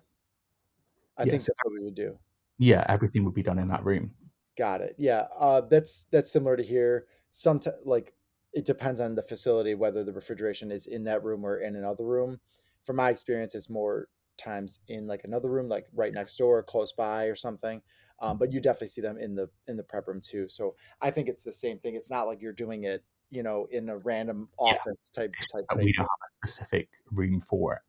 [1.17, 2.19] I think that's what we would do.
[2.59, 4.13] Yeah, everything would be done in that room.
[4.57, 4.95] Got it.
[4.99, 5.27] Yeah.
[5.39, 7.07] Uh, that's that's similar to here.
[7.31, 8.13] Some like
[8.53, 12.05] it depends on the facility whether the refrigeration is in that room or in another
[12.05, 12.41] room.
[12.85, 16.93] From my experience, it's more times in like another room, like right next door, close
[16.93, 17.81] by, or something.
[18.21, 20.49] Um, but you definitely see them in the in the prep room too.
[20.49, 21.95] So I think it's the same thing.
[21.95, 25.23] It's not like you're doing it, you know, in a random office yeah.
[25.23, 25.85] type type thing.
[25.85, 27.83] We don't have a specific room for it.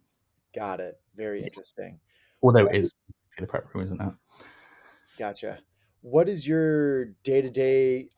[0.57, 0.99] Got it.
[1.15, 1.47] Very yeah.
[1.47, 1.99] interesting.
[2.41, 2.95] Although it is
[3.37, 4.13] in the prep room, isn't it?
[5.17, 5.59] Gotcha
[6.05, 8.09] what is your day to day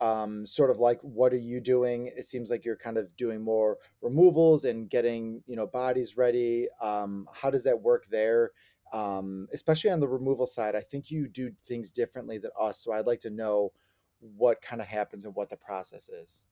[0.44, 1.00] sort of like?
[1.00, 2.10] What are you doing?
[2.14, 6.68] It seems like you're kind of doing more removals and getting you know bodies ready.
[6.82, 8.50] Um, how does that work there?
[8.92, 12.78] Um, especially on the removal side, I think you do things differently than us.
[12.78, 13.72] So I'd like to know
[14.20, 16.42] what kind of happens and what the process is.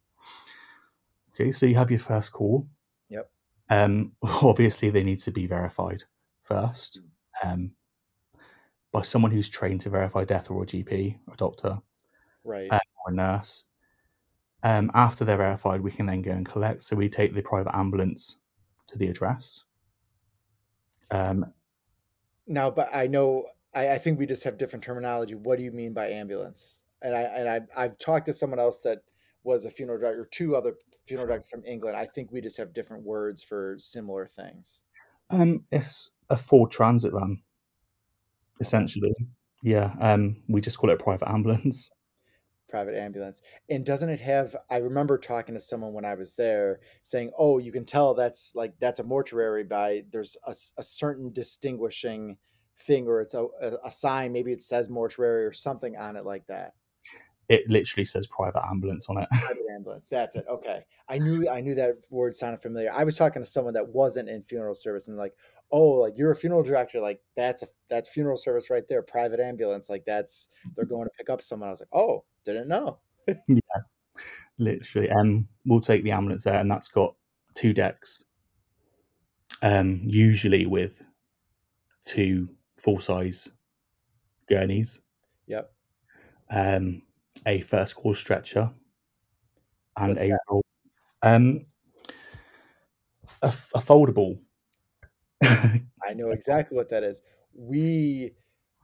[1.35, 2.67] Okay, so you have your first call.
[3.11, 3.31] Yep.
[3.69, 6.05] Um, obviously, they need to be verified
[6.45, 7.01] first.
[7.45, 7.53] Mm.
[7.53, 7.71] Um,
[8.93, 11.79] by someone who's trained to verify death or a GP a doctor,
[12.45, 13.65] right, uh, or a nurse.
[14.63, 16.83] Um, after they're verified, we can then go and collect.
[16.83, 18.37] So we take the private ambulance
[18.89, 19.65] to the address.
[21.11, 21.53] Um,
[22.47, 25.35] now, but I know I, I think we just have different terminology.
[25.35, 26.81] What do you mean by ambulance?
[27.03, 29.03] And I and I I've talked to someone else that
[29.45, 31.97] was a funeral director, two other funeral directors from England.
[31.97, 34.83] I think we just have different words for similar things.
[35.31, 37.43] Um, it's a Ford Transit van
[38.61, 39.15] essentially.
[39.63, 41.91] Yeah, um, we just call it a private ambulance.
[42.69, 43.43] Private ambulance.
[43.71, 44.57] And doesn't it have?
[44.69, 48.57] I remember talking to someone when I was there saying, "Oh, you can tell that's
[48.57, 52.39] like that's a mortuary by there's a, a certain distinguishing
[52.77, 53.47] thing, or it's a,
[53.85, 54.33] a sign.
[54.33, 56.73] Maybe it says mortuary or something on it like that."
[57.49, 59.29] It literally says private ambulance on it.
[59.41, 60.09] private ambulance.
[60.09, 60.47] That's it.
[60.49, 60.85] Okay.
[61.09, 62.93] I knew I knew that word sounded familiar.
[62.93, 65.35] I was talking to someone that wasn't in funeral service and like,
[65.71, 69.41] oh, like you're a funeral director, like that's a that's funeral service right there, private
[69.41, 71.69] ambulance, like that's they're going to pick up someone.
[71.69, 72.99] I was like, oh, didn't know.
[73.29, 73.61] yeah,
[74.59, 75.11] literally.
[75.11, 77.15] Um, we'll take the ambulance there, and that's got
[77.55, 78.25] two decks.
[79.63, 80.93] Um, usually with
[82.05, 83.49] two full size
[84.49, 85.03] gurneys.
[85.47, 85.73] Yep.
[86.51, 87.03] Um,
[87.47, 88.71] a first call stretcher
[89.97, 90.63] and What's
[91.23, 91.67] a um
[93.43, 94.39] a, a foldable
[95.43, 97.21] I know exactly what that is.
[97.55, 98.33] We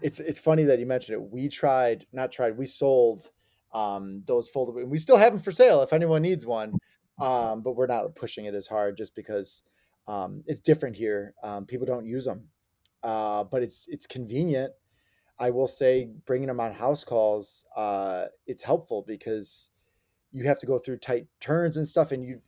[0.01, 1.31] it's it's funny that you mentioned it.
[1.31, 3.31] We tried, not tried, we sold
[3.72, 6.79] um those foldable and we still have them for sale if anyone needs one.
[7.20, 9.62] Um, but we're not pushing it as hard just because
[10.07, 11.35] um it's different here.
[11.42, 12.48] Um, people don't use them.
[13.03, 14.72] Uh, but it's it's convenient.
[15.42, 19.70] I will say bringing them on house calls, uh, it's helpful because
[20.31, 22.40] you have to go through tight turns and stuff and you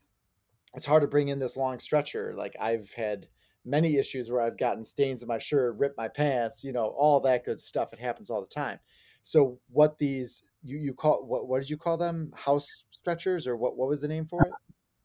[0.74, 2.34] it's hard to bring in this long stretcher.
[2.36, 3.26] Like I've had
[3.64, 7.18] many issues where I've gotten stains in my shirt, ripped my pants, you know, all
[7.20, 7.92] that good stuff.
[7.92, 8.78] It happens all the time.
[9.24, 12.30] So what these you you call what what did you call them?
[12.36, 14.52] House stretchers or what what was the name for it?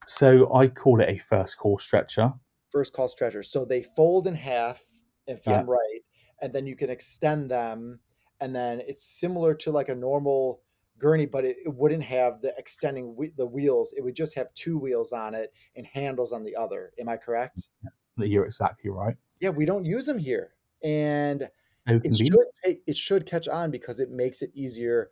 [0.05, 2.33] So I call it a first call stretcher.
[2.69, 3.41] First call stretcher.
[3.41, 4.79] So they fold in half,
[5.25, 5.61] if yeah.
[5.61, 6.01] I'm right,
[6.41, 7.99] and then you can extend them,
[8.39, 10.61] and then it's similar to like a normal
[10.97, 13.93] gurney, but it, it wouldn't have the extending the wheels.
[13.97, 16.91] It would just have two wheels on it and handles on the other.
[16.99, 17.69] Am I correct?
[18.17, 19.15] You're exactly right.
[19.39, 21.49] Yeah, we don't use them here, and
[21.87, 25.11] it should take, it should catch on because it makes it easier.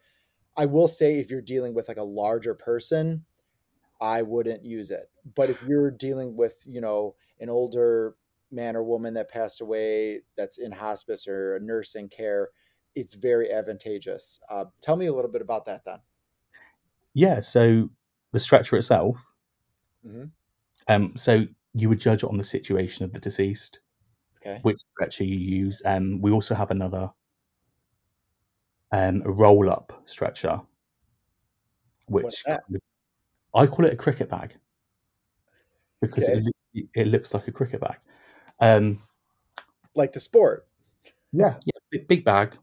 [0.58, 3.26] I will say, if you're dealing with like a larger person,
[4.02, 5.10] I wouldn't use it.
[5.36, 8.16] But if you're dealing with you know an older
[8.52, 12.50] man or woman that passed away that's in hospice or nursing care,
[12.96, 14.40] it's very advantageous.
[14.50, 16.00] Uh, tell me a little bit about that then.
[17.14, 17.90] Yeah, so
[18.32, 19.34] the stretcher itself.
[20.06, 20.26] Mm-hmm.
[20.88, 23.80] Um, so you would judge it on the situation of the deceased,
[24.42, 24.60] okay.
[24.62, 25.82] which stretcher you use.
[25.86, 27.12] Um, we also have another
[28.92, 30.62] um, a roll up stretcher,
[32.08, 32.82] which kind of,
[33.54, 34.56] I call it a cricket bag
[36.02, 36.44] because okay.
[36.74, 37.98] it, it looks like a cricket bag.
[38.60, 39.02] Um,
[39.96, 40.68] like the sport.
[41.32, 42.58] Yeah, yeah, big, big bag.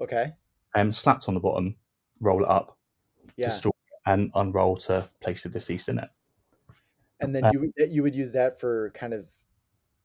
[0.00, 0.32] Okay.
[0.74, 1.76] Um, slats on the bottom,
[2.20, 2.76] roll it up
[3.36, 3.46] yeah.
[3.46, 3.72] to store
[4.06, 6.08] and unroll to place the deceased in it
[7.20, 9.28] and then uh, you you would use that for kind of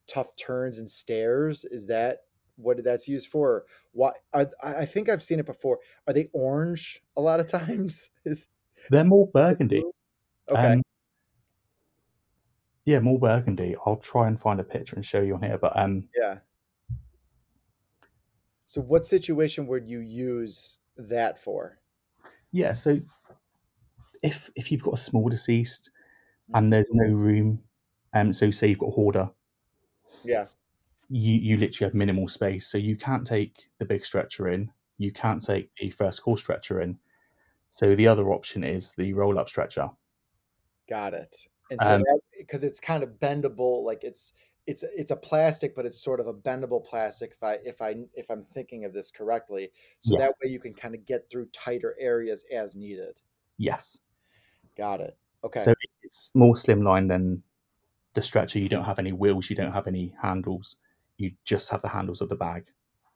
[0.07, 1.65] tough turns and stairs.
[1.65, 2.19] Is that
[2.57, 3.65] what that's used for?
[3.93, 4.11] Why?
[4.33, 5.79] I I think I've seen it before.
[6.07, 8.09] Are they orange a lot of times?
[8.25, 8.47] Is
[8.89, 9.83] they're more burgundy?
[10.49, 10.73] Okay.
[10.73, 10.83] Um,
[12.85, 13.75] yeah, more burgundy.
[13.85, 15.57] I'll try and find a picture and show you on here.
[15.57, 16.37] But um, yeah.
[18.65, 21.79] So, what situation would you use that for?
[22.51, 22.99] Yeah, so
[24.23, 25.89] if if you've got a small deceased,
[26.53, 27.61] and there's no room.
[28.13, 29.29] Um, so say you've got a hoarder.
[30.23, 30.45] Yeah.
[31.09, 34.71] You you literally have minimal space, so you can't take the big stretcher in.
[34.97, 36.97] You can't take the first call stretcher in.
[37.69, 39.89] So the other option is the roll up stretcher.
[40.87, 41.35] Got it.
[41.71, 42.01] And so Um,
[42.37, 44.33] because it's kind of bendable, like it's
[44.67, 47.31] it's it's a plastic, but it's sort of a bendable plastic.
[47.31, 50.59] If I if I if I'm thinking of this correctly, so yes, that way you
[50.59, 53.21] can kind of get through tighter areas as needed.
[53.57, 54.01] yes.
[54.77, 55.17] Got it.
[55.43, 55.61] Okay.
[55.61, 57.43] So it's more slimline than
[58.13, 58.59] the stretcher.
[58.59, 59.49] You don't have any wheels.
[59.49, 60.75] You don't have any handles.
[61.17, 62.65] You just have the handles of the bag.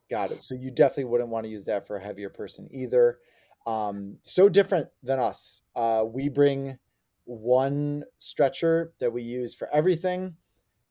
[0.10, 0.42] Got it.
[0.42, 3.20] So you definitely wouldn't want to use that for a heavier person either.
[3.68, 5.64] Um, so different than us.
[5.76, 6.80] Uh, we bring
[7.30, 10.36] one stretcher that we use for everything,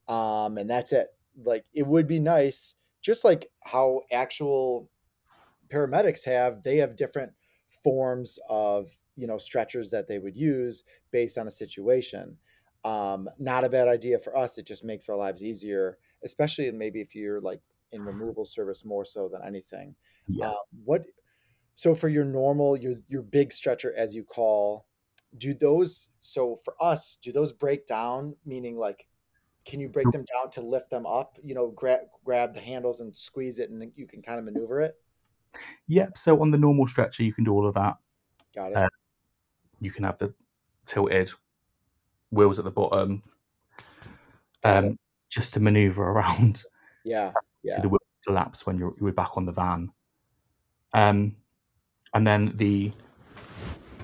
[0.06, 1.08] um, and that's it.
[1.42, 4.88] Like it would be nice, just like how actual
[5.68, 6.62] paramedics have.
[6.62, 7.32] They have different
[7.82, 12.38] forms of you know stretchers that they would use based on a situation.
[12.84, 14.58] Um, not a bad idea for us.
[14.58, 19.04] It just makes our lives easier, especially maybe if you're like in removal service more
[19.04, 19.96] so than anything.
[20.28, 20.50] Yeah.
[20.50, 21.04] Uh, what
[21.74, 24.86] so for your normal your your big stretcher as you call,
[25.36, 28.34] do those so for us do those break down?
[28.46, 29.06] Meaning like,
[29.64, 31.38] can you break them down to lift them up?
[31.42, 34.80] You know, grab grab the handles and squeeze it, and you can kind of maneuver
[34.80, 34.96] it.
[35.88, 36.18] Yep.
[36.18, 37.96] So on the normal stretcher, you can do all of that.
[38.54, 38.76] Got it.
[38.76, 38.88] Uh,
[39.80, 40.32] you can have the
[40.86, 41.30] tilted
[42.30, 43.22] wheels at the bottom,
[44.64, 46.62] um, just to maneuver around.
[47.04, 47.32] yeah,
[47.76, 49.90] So the wheels collapse when you're you're back on the van.
[50.94, 51.36] Um,
[52.14, 52.92] and then the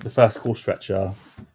[0.04, 1.12] the first call stretcher.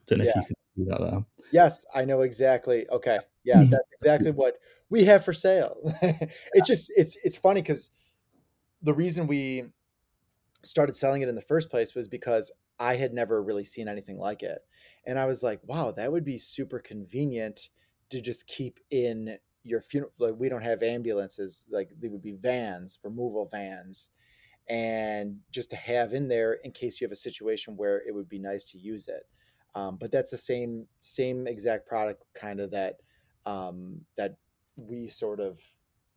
[0.08, 1.26] Don't know if you can do that there.
[1.52, 1.86] yes.
[1.96, 2.90] I know exactly.
[2.90, 3.70] Okay, yeah, Mhm.
[3.72, 4.58] that's exactly what
[4.90, 5.78] we have for sale.
[6.54, 7.92] it's just it's it's funny because
[8.82, 9.66] the reason we
[10.64, 14.18] started selling it in the first place was because I had never really seen anything
[14.18, 14.60] like it.
[15.06, 17.70] And I was like, wow, that would be super convenient
[18.10, 20.12] to just keep in your funeral.
[20.18, 24.10] Like, we don't have ambulances, like, they would be vans, removal vans,
[24.70, 28.30] and just to have in there in case you have a situation where it would
[28.30, 29.24] be nice to use it.
[29.76, 32.98] Um, but that's the same same exact product kind of that
[33.46, 34.36] um, that
[34.76, 35.60] we sort of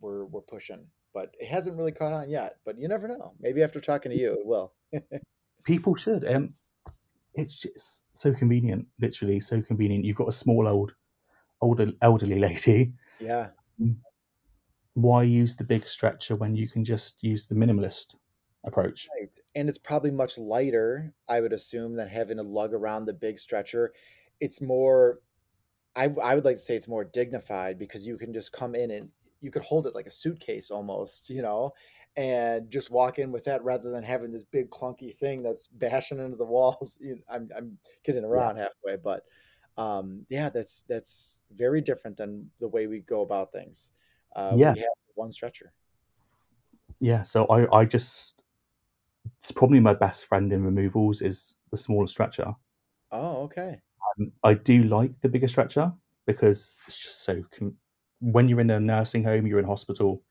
[0.01, 2.57] were were pushing but it hasn't really caught on yet.
[2.65, 3.33] But you never know.
[3.41, 4.73] Maybe after talking to you, it will.
[5.65, 6.27] People should.
[6.27, 6.55] Um,
[7.35, 8.87] it's just so convenient.
[9.01, 10.05] Literally, so convenient.
[10.05, 10.95] You've got a small old,
[11.61, 12.93] older elderly lady.
[13.21, 13.49] Yeah,
[14.95, 18.15] Why use the big stretcher when you can just use the minimalist
[18.65, 19.09] approach?
[19.19, 19.37] right.
[19.55, 23.39] And it's probably much lighter, I would assume, than having to lug around the big
[23.39, 23.93] stretcher.
[24.41, 25.21] It's more.
[25.95, 28.91] I, I would like to say it's more dignified because you can just come in
[28.91, 31.73] and you could hold it like a suitcase almost, you know,
[32.17, 36.19] and just walk in with that rather than having this big clunky thing that's bashing
[36.19, 36.99] into the walls.
[37.01, 39.25] You know, I'm I'm kidding around halfway, but
[39.77, 43.93] um, yeah, that's that's very different than the way we go about things.
[44.35, 44.73] Uh, Yeah.
[44.73, 45.73] we have one stretcher.
[47.01, 47.23] Yeah.
[47.23, 48.42] So I, I just,
[49.39, 52.55] it's probably my best friend in removals is the smaller stretcher.
[53.11, 53.81] Oh, okay.
[54.19, 55.93] Um, I do like the bigger stretcher
[56.27, 57.43] because it's just so.
[57.57, 57.77] Con-
[58.21, 60.23] when you're in a nursing home, you're in hospital,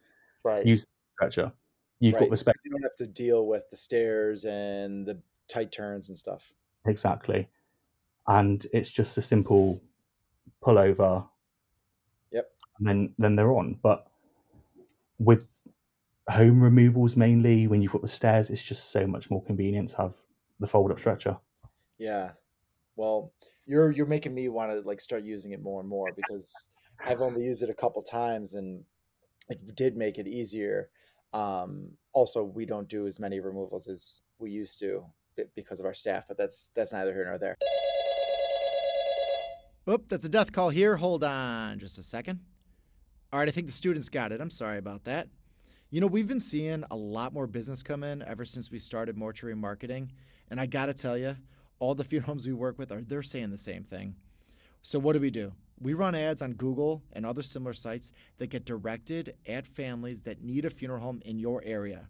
[0.44, 0.66] Right.
[0.66, 1.52] use the stretcher.
[2.00, 2.22] You've right.
[2.22, 6.08] got the space You don't have to deal with the stairs and the tight turns
[6.10, 6.54] and stuff.
[6.86, 7.48] exactly,
[8.28, 9.82] and it's just a simple
[10.62, 11.24] pull over.
[12.32, 12.50] Yep.
[12.80, 13.78] And then then they're on.
[13.84, 14.08] But
[15.20, 15.48] with
[16.30, 19.98] home removals mainly, when you've got the stairs, it's just so much more convenient to
[19.98, 20.16] have
[20.60, 21.38] the fold up stretcher.
[21.98, 22.32] Yeah.
[22.96, 23.34] Well,
[23.66, 26.70] you're you're making me want to like start using it more and more because
[27.06, 28.84] I've only used it a couple times and
[29.50, 30.90] it did make it easier.
[31.34, 35.06] Um, also, we don't do as many removals as we used to
[35.56, 37.58] because of our staff, but that's that's neither here nor there.
[39.90, 40.98] Oop, that's a death call here.
[40.98, 42.40] Hold on just a second.
[43.34, 44.42] All right, I think the students got it.
[44.42, 45.28] I'm sorry about that.
[45.94, 49.18] You know, we've been seeing a lot more business come in ever since we started
[49.18, 50.14] mortuary marketing.
[50.50, 51.36] And I got to tell you,
[51.80, 54.16] all the funeral homes we work with are they're saying the same thing.
[54.82, 55.52] So what do we do?
[55.82, 60.42] We run ads on Google and other similar sites that get directed at families that
[60.42, 62.08] need a funeral home in your area.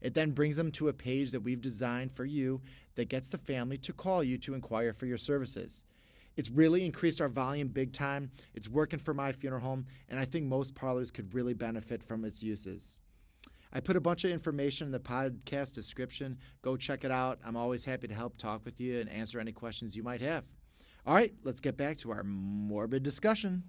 [0.00, 2.60] It then brings them to a page that we've designed for you
[2.94, 5.82] that gets the family to call you to inquire for your services.
[6.36, 8.30] It's really increased our volume big time.
[8.54, 12.24] It's working for my funeral home, and I think most parlors could really benefit from
[12.24, 13.00] its uses.
[13.72, 16.38] I put a bunch of information in the podcast description.
[16.62, 17.38] Go check it out.
[17.44, 20.44] I'm always happy to help talk with you and answer any questions you might have.
[21.06, 23.62] All right, let's get back to our morbid discussion.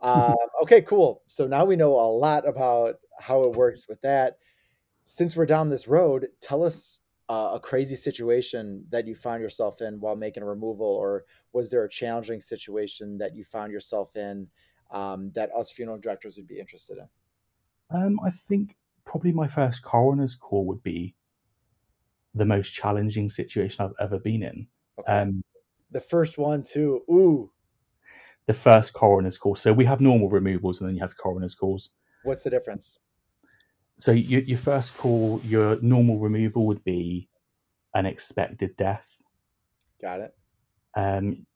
[0.00, 1.22] Um, okay, cool.
[1.26, 4.38] So now we know a lot about how it works with that.
[5.04, 9.80] Since we're down this road, tell us uh, a crazy situation that you found yourself
[9.80, 14.16] in while making a removal, or was there a challenging situation that you found yourself
[14.16, 14.48] in
[14.90, 17.08] um, that us funeral directors would be interested in?
[17.90, 18.76] Um, I think
[19.08, 21.14] probably my first coroner's call would be
[22.34, 24.68] the most challenging situation I've ever been in.
[25.00, 25.10] Okay.
[25.10, 25.42] Um,
[25.90, 27.02] the first one too.
[27.10, 27.50] Ooh,
[28.44, 29.56] the first coroner's call.
[29.56, 31.90] So we have normal removals, and then you have coroner's calls.
[32.22, 32.98] What's the difference?
[33.96, 37.30] So you, your first call, your normal removal would be
[37.94, 39.08] an expected death.
[40.02, 40.34] Got it.
[40.94, 41.46] Um,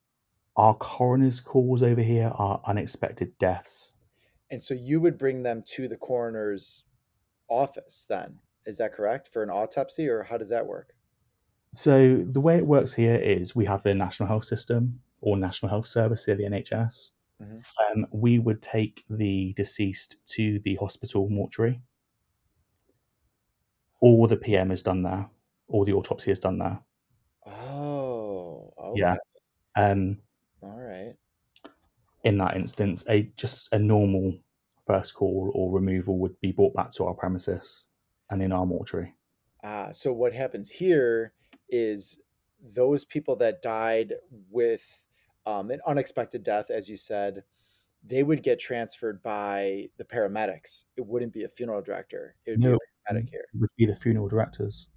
[0.57, 3.97] our coroner's calls over here are unexpected deaths.
[4.51, 6.85] And so you would bring them to the coroner's
[7.53, 8.39] office then.
[8.65, 10.95] Is that correct for an autopsy or how does that work?
[11.75, 15.71] So the way it works here is we have the National Health System or National
[15.71, 17.13] Health Service here, the NHS.
[17.43, 18.01] Mm-hmm.
[18.01, 21.81] Um, we would take the deceased to the hospital mortuary.
[24.01, 25.29] All the PM is done there.
[25.69, 26.81] All the autopsy is done there.
[27.47, 29.01] Oh, okay.
[29.01, 29.17] yeah.
[29.75, 30.19] Um,
[30.63, 31.15] all right.
[32.25, 34.39] In that instance, a just a normal
[34.87, 37.85] first call or removal would be brought back to our premises
[38.31, 39.15] and in our mortuary.
[39.65, 41.33] Ah, so what happens here
[41.69, 42.19] is
[42.61, 44.15] those people that died
[44.51, 45.05] with
[45.47, 47.45] um, an unexpected death, as you said,
[48.05, 50.85] they would get transferred by the paramedics.
[50.97, 52.35] It wouldn't be a funeral director.
[52.47, 53.45] It would no, be a paramedic here.
[53.55, 54.89] It would be the funeral directors.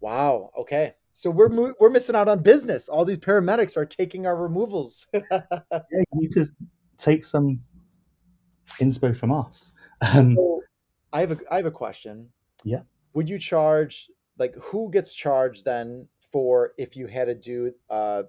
[0.00, 0.50] Wow.
[0.58, 0.94] Okay.
[1.12, 2.88] So we're we're missing out on business.
[2.88, 5.06] All these paramedics are taking our removals.
[5.14, 5.42] yeah,
[5.90, 6.46] you need to
[6.96, 7.60] take some
[8.80, 9.72] inspo from us.
[10.14, 10.60] Um, so
[11.12, 12.28] I have a I have a question.
[12.64, 12.82] Yeah.
[13.14, 14.08] Would you charge
[14.38, 18.22] like who gets charged then for if you had to do uh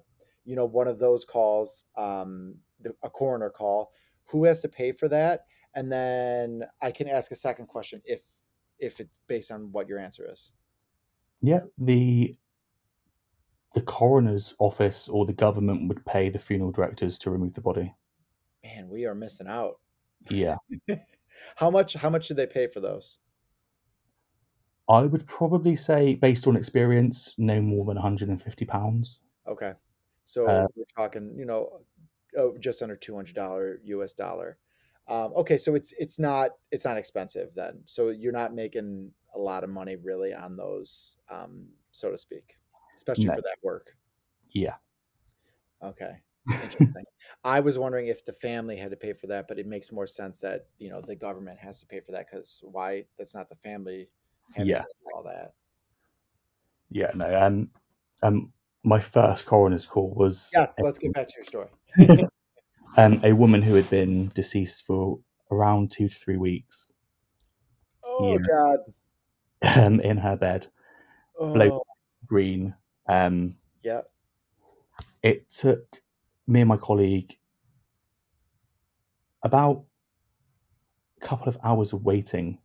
[0.45, 3.93] you know one of those calls um the, a coroner call
[4.25, 8.21] who has to pay for that and then I can ask a second question if
[8.79, 10.51] if it's based on what your answer is.
[11.41, 12.35] Yeah, the
[13.73, 17.95] the coroner's office or the government would pay the funeral directors to remove the body.
[18.63, 19.79] Man, we are missing out.
[20.29, 20.57] Yeah.
[21.55, 23.19] how much how much do they pay for those?
[24.89, 29.21] I would probably say based on experience no more than 150 pounds.
[29.47, 29.73] Okay.
[30.25, 31.81] So uh, we're talking, you know,
[32.37, 34.57] oh, just under $200 US dollar.
[35.07, 37.81] Um, okay, so it's it's not it's not expensive then.
[37.85, 42.57] So you're not making a lot of money really on those um, so to speak
[42.95, 43.35] especially no.
[43.35, 43.95] for that work.
[44.51, 44.75] Yeah.
[45.83, 46.21] Okay.
[46.51, 47.05] Interesting.
[47.43, 50.07] I was wondering if the family had to pay for that, but it makes more
[50.07, 53.05] sense that you know the government has to pay for that because why?
[53.17, 54.09] That's not the family.
[54.57, 54.83] Yeah.
[55.15, 55.53] all that.
[56.89, 57.11] Yeah.
[57.15, 57.41] No.
[57.41, 57.69] Um.
[58.21, 58.53] Um.
[58.83, 60.49] My first coroner's call was.
[60.53, 60.79] Yes.
[60.81, 61.69] let's get back to your story.
[62.97, 63.19] um.
[63.23, 65.19] A woman who had been deceased for
[65.51, 66.91] around two to three weeks.
[68.03, 68.79] Oh God.
[69.77, 69.99] Um.
[70.01, 70.67] In her bed.
[71.39, 71.83] Oh.
[72.27, 72.75] green
[73.07, 74.01] um, yeah.
[75.21, 76.01] It took
[76.47, 77.37] me and my colleague
[79.43, 79.83] about
[81.21, 82.59] a couple of hours of waiting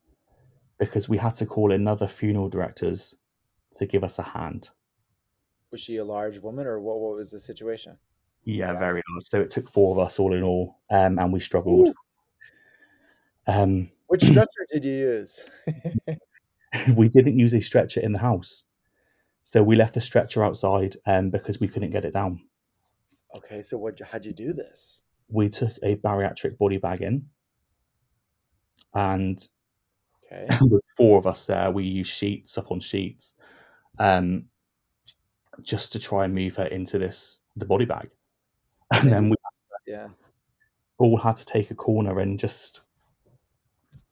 [0.79, 3.15] because we had to call another funeral directors
[3.75, 4.71] to give us a hand.
[5.71, 7.99] Was she a large woman or what, what was the situation?
[8.45, 9.25] Yeah, very large.
[9.25, 11.93] So it took four of us all in all, um, and we struggled.
[13.47, 15.41] Um, Which stretcher did you use?
[16.97, 18.63] we didn't use a stretcher in the house.
[19.43, 22.41] So we left the stretcher outside um, because we couldn't get it down.
[23.37, 23.99] Okay, so what?
[24.01, 25.03] How'd you do this?
[25.29, 27.27] We took a bariatric body bag in,
[28.95, 29.47] and
[30.33, 30.49] okay.
[30.63, 33.35] with four of us there, we used sheets upon sheets,
[33.99, 34.47] um,
[35.63, 38.11] just to try and move her into this the body bag,
[38.95, 39.37] and then we
[39.87, 40.09] yeah
[40.99, 42.83] all had to take a corner and just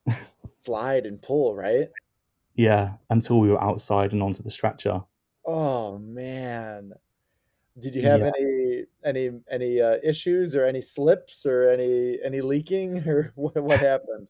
[0.53, 1.89] slide and pull, right?
[2.55, 5.03] Yeah, until we were outside and onto the stretcher.
[5.45, 6.93] Oh man.
[7.79, 8.31] Did you have yeah.
[8.39, 13.81] any any any uh, issues or any slips or any any leaking or what, what
[13.81, 14.29] happened?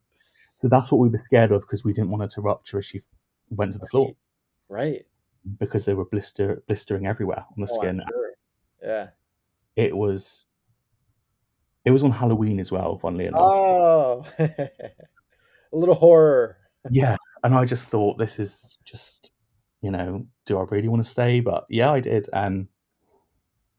[0.61, 2.87] So that's what we were scared of because we didn't want her to rupture as
[2.87, 3.03] she
[3.51, 4.13] went to the floor.
[4.69, 5.07] Right.
[5.59, 8.03] Because they were blister blistering everywhere on the oh, skin.
[8.09, 8.31] Sure.
[8.83, 9.09] Yeah.
[9.77, 10.47] It was
[11.85, 13.43] it was on Halloween as well, funnily enough.
[13.45, 14.81] Oh a
[15.73, 16.57] little horror.
[16.91, 17.17] yeah.
[17.45, 19.31] And I just thought this is just
[19.83, 21.39] you know, do I really want to stay?
[21.39, 22.29] But yeah, I did.
[22.33, 22.69] Um,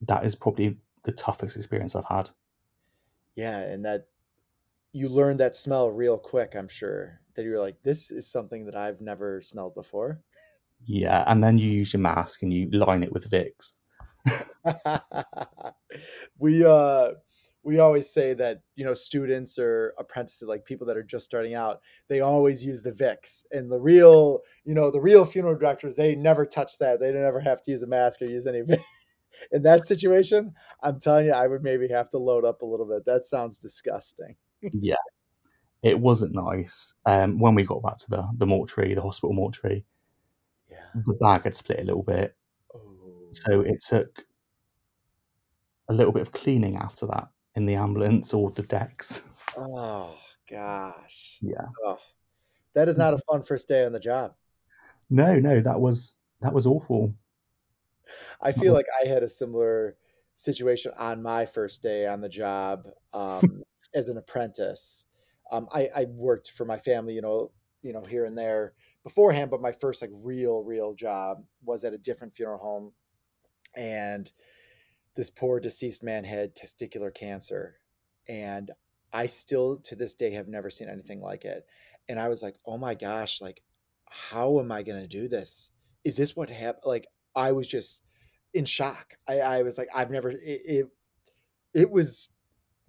[0.02, 2.30] that is probably the toughest experience I've had.
[3.36, 4.08] Yeah, and that
[4.92, 6.56] you learned that smell real quick.
[6.56, 10.22] I'm sure that you're like, this is something that I've never smelled before.
[10.86, 13.78] Yeah, and then you use your mask and you line it with Vicks.
[16.40, 17.12] we uh
[17.64, 21.54] we always say that you know students or apprentices like people that are just starting
[21.54, 21.80] out
[22.10, 26.16] they always use the Vicks and the real you know the real funeral directors they
[26.16, 28.62] never touch that they never have to use a mask or use any
[29.52, 32.86] in that situation i'm telling you i would maybe have to load up a little
[32.86, 34.36] bit that sounds disgusting
[34.74, 34.96] yeah
[35.84, 39.86] it wasn't nice um when we got back to the the mortuary the hospital mortuary
[40.70, 42.36] yeah the bag had split a little bit
[42.76, 43.30] oh.
[43.32, 44.26] so it took
[45.90, 49.24] a little bit of cleaning after that in the ambulance or the decks.
[49.58, 50.16] Oh
[50.50, 51.40] gosh.
[51.42, 51.66] Yeah.
[51.86, 51.98] Oh,
[52.74, 54.34] that is not a fun first day on the job.
[55.10, 57.14] No, no, that was that was awful.
[58.42, 59.98] I feel like I had a similar
[60.38, 63.64] situation on my first day on the job um,
[63.96, 65.06] as an apprentice.
[65.52, 67.52] Um, I, I worked for my family, you know,
[67.82, 71.94] you know, here and there beforehand, but my first like real, real job was at
[71.94, 72.92] a different funeral home,
[73.76, 74.32] and
[75.16, 77.78] this poor deceased man had testicular cancer,
[78.28, 78.72] and
[79.14, 81.66] I still to this day have never seen anything like it,
[82.10, 83.62] and I was like, oh my gosh, like,
[84.10, 85.72] how am I gonna do this?
[86.04, 86.84] Is this what happened?
[86.86, 88.02] Like, I was just
[88.54, 89.16] in shock.
[89.28, 90.88] I, I was like, I've never it, it,
[91.74, 92.30] it was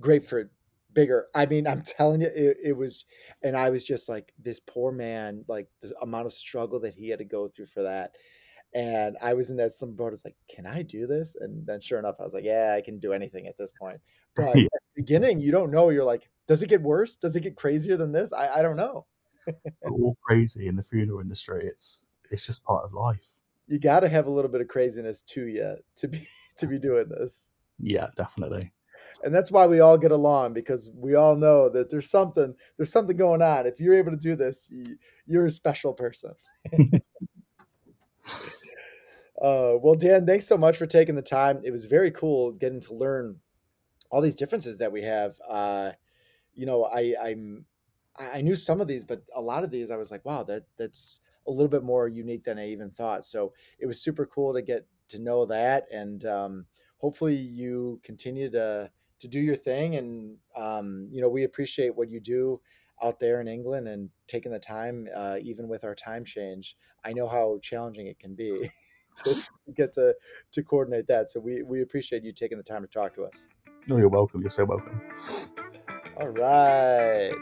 [0.01, 0.51] great for
[0.93, 1.27] bigger.
[1.35, 3.05] I mean, I'm telling you, it, it, was,
[3.43, 7.09] and I was just like, this poor man, like the amount of struggle that he
[7.09, 8.13] had to go through for that.
[8.75, 10.09] And I was in that some boat.
[10.09, 11.37] I was like, can I do this?
[11.41, 14.01] And then sure enough, I was like, yeah, I can do anything at this point.
[14.37, 14.67] But yeah.
[14.67, 15.89] at the beginning, you don't know.
[15.89, 17.17] You're like, does it get worse?
[17.17, 18.33] Does it get crazier than this?
[18.33, 19.05] I, I don't know.
[19.91, 21.67] all crazy in the funeral industry.
[21.67, 23.29] It's it's just part of life.
[23.69, 26.79] You got to have a little bit of craziness to you to be to be
[26.79, 27.53] doing this.
[27.79, 28.73] Yeah, definitely.
[29.23, 32.93] And that's why we all get along because we all know that there's something there's
[32.93, 33.67] something going on.
[33.67, 34.71] If you're able to do this
[35.27, 36.33] you're a special person.
[39.41, 41.61] Uh, well dan thanks so much for taking the time.
[41.63, 43.37] It was very cool getting to learn
[44.11, 45.37] all these differences that we have.
[45.49, 45.93] Uh,
[46.59, 47.65] you know i i'm
[48.19, 50.65] i knew some of these but a lot of these i was like wow that
[50.77, 54.53] that's a little bit more unique than i even thought so it was super cool
[54.53, 56.67] to get to know that and um,
[56.99, 58.91] hopefully you continue to
[59.21, 59.97] to do your thing.
[59.97, 62.61] And, um, you know, we appreciate what you do
[63.03, 66.77] out there in England and taking the time, uh, even with our time change.
[67.05, 68.71] I know how challenging it can be
[69.25, 69.37] to
[69.75, 70.15] get to,
[70.53, 71.31] to coordinate that.
[71.31, 73.49] So we, we appreciate you taking the time to talk to us.
[73.87, 74.41] No, you're welcome.
[74.41, 75.01] You're so welcome.
[76.17, 77.33] All right.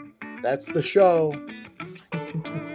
[0.41, 1.33] That's the show.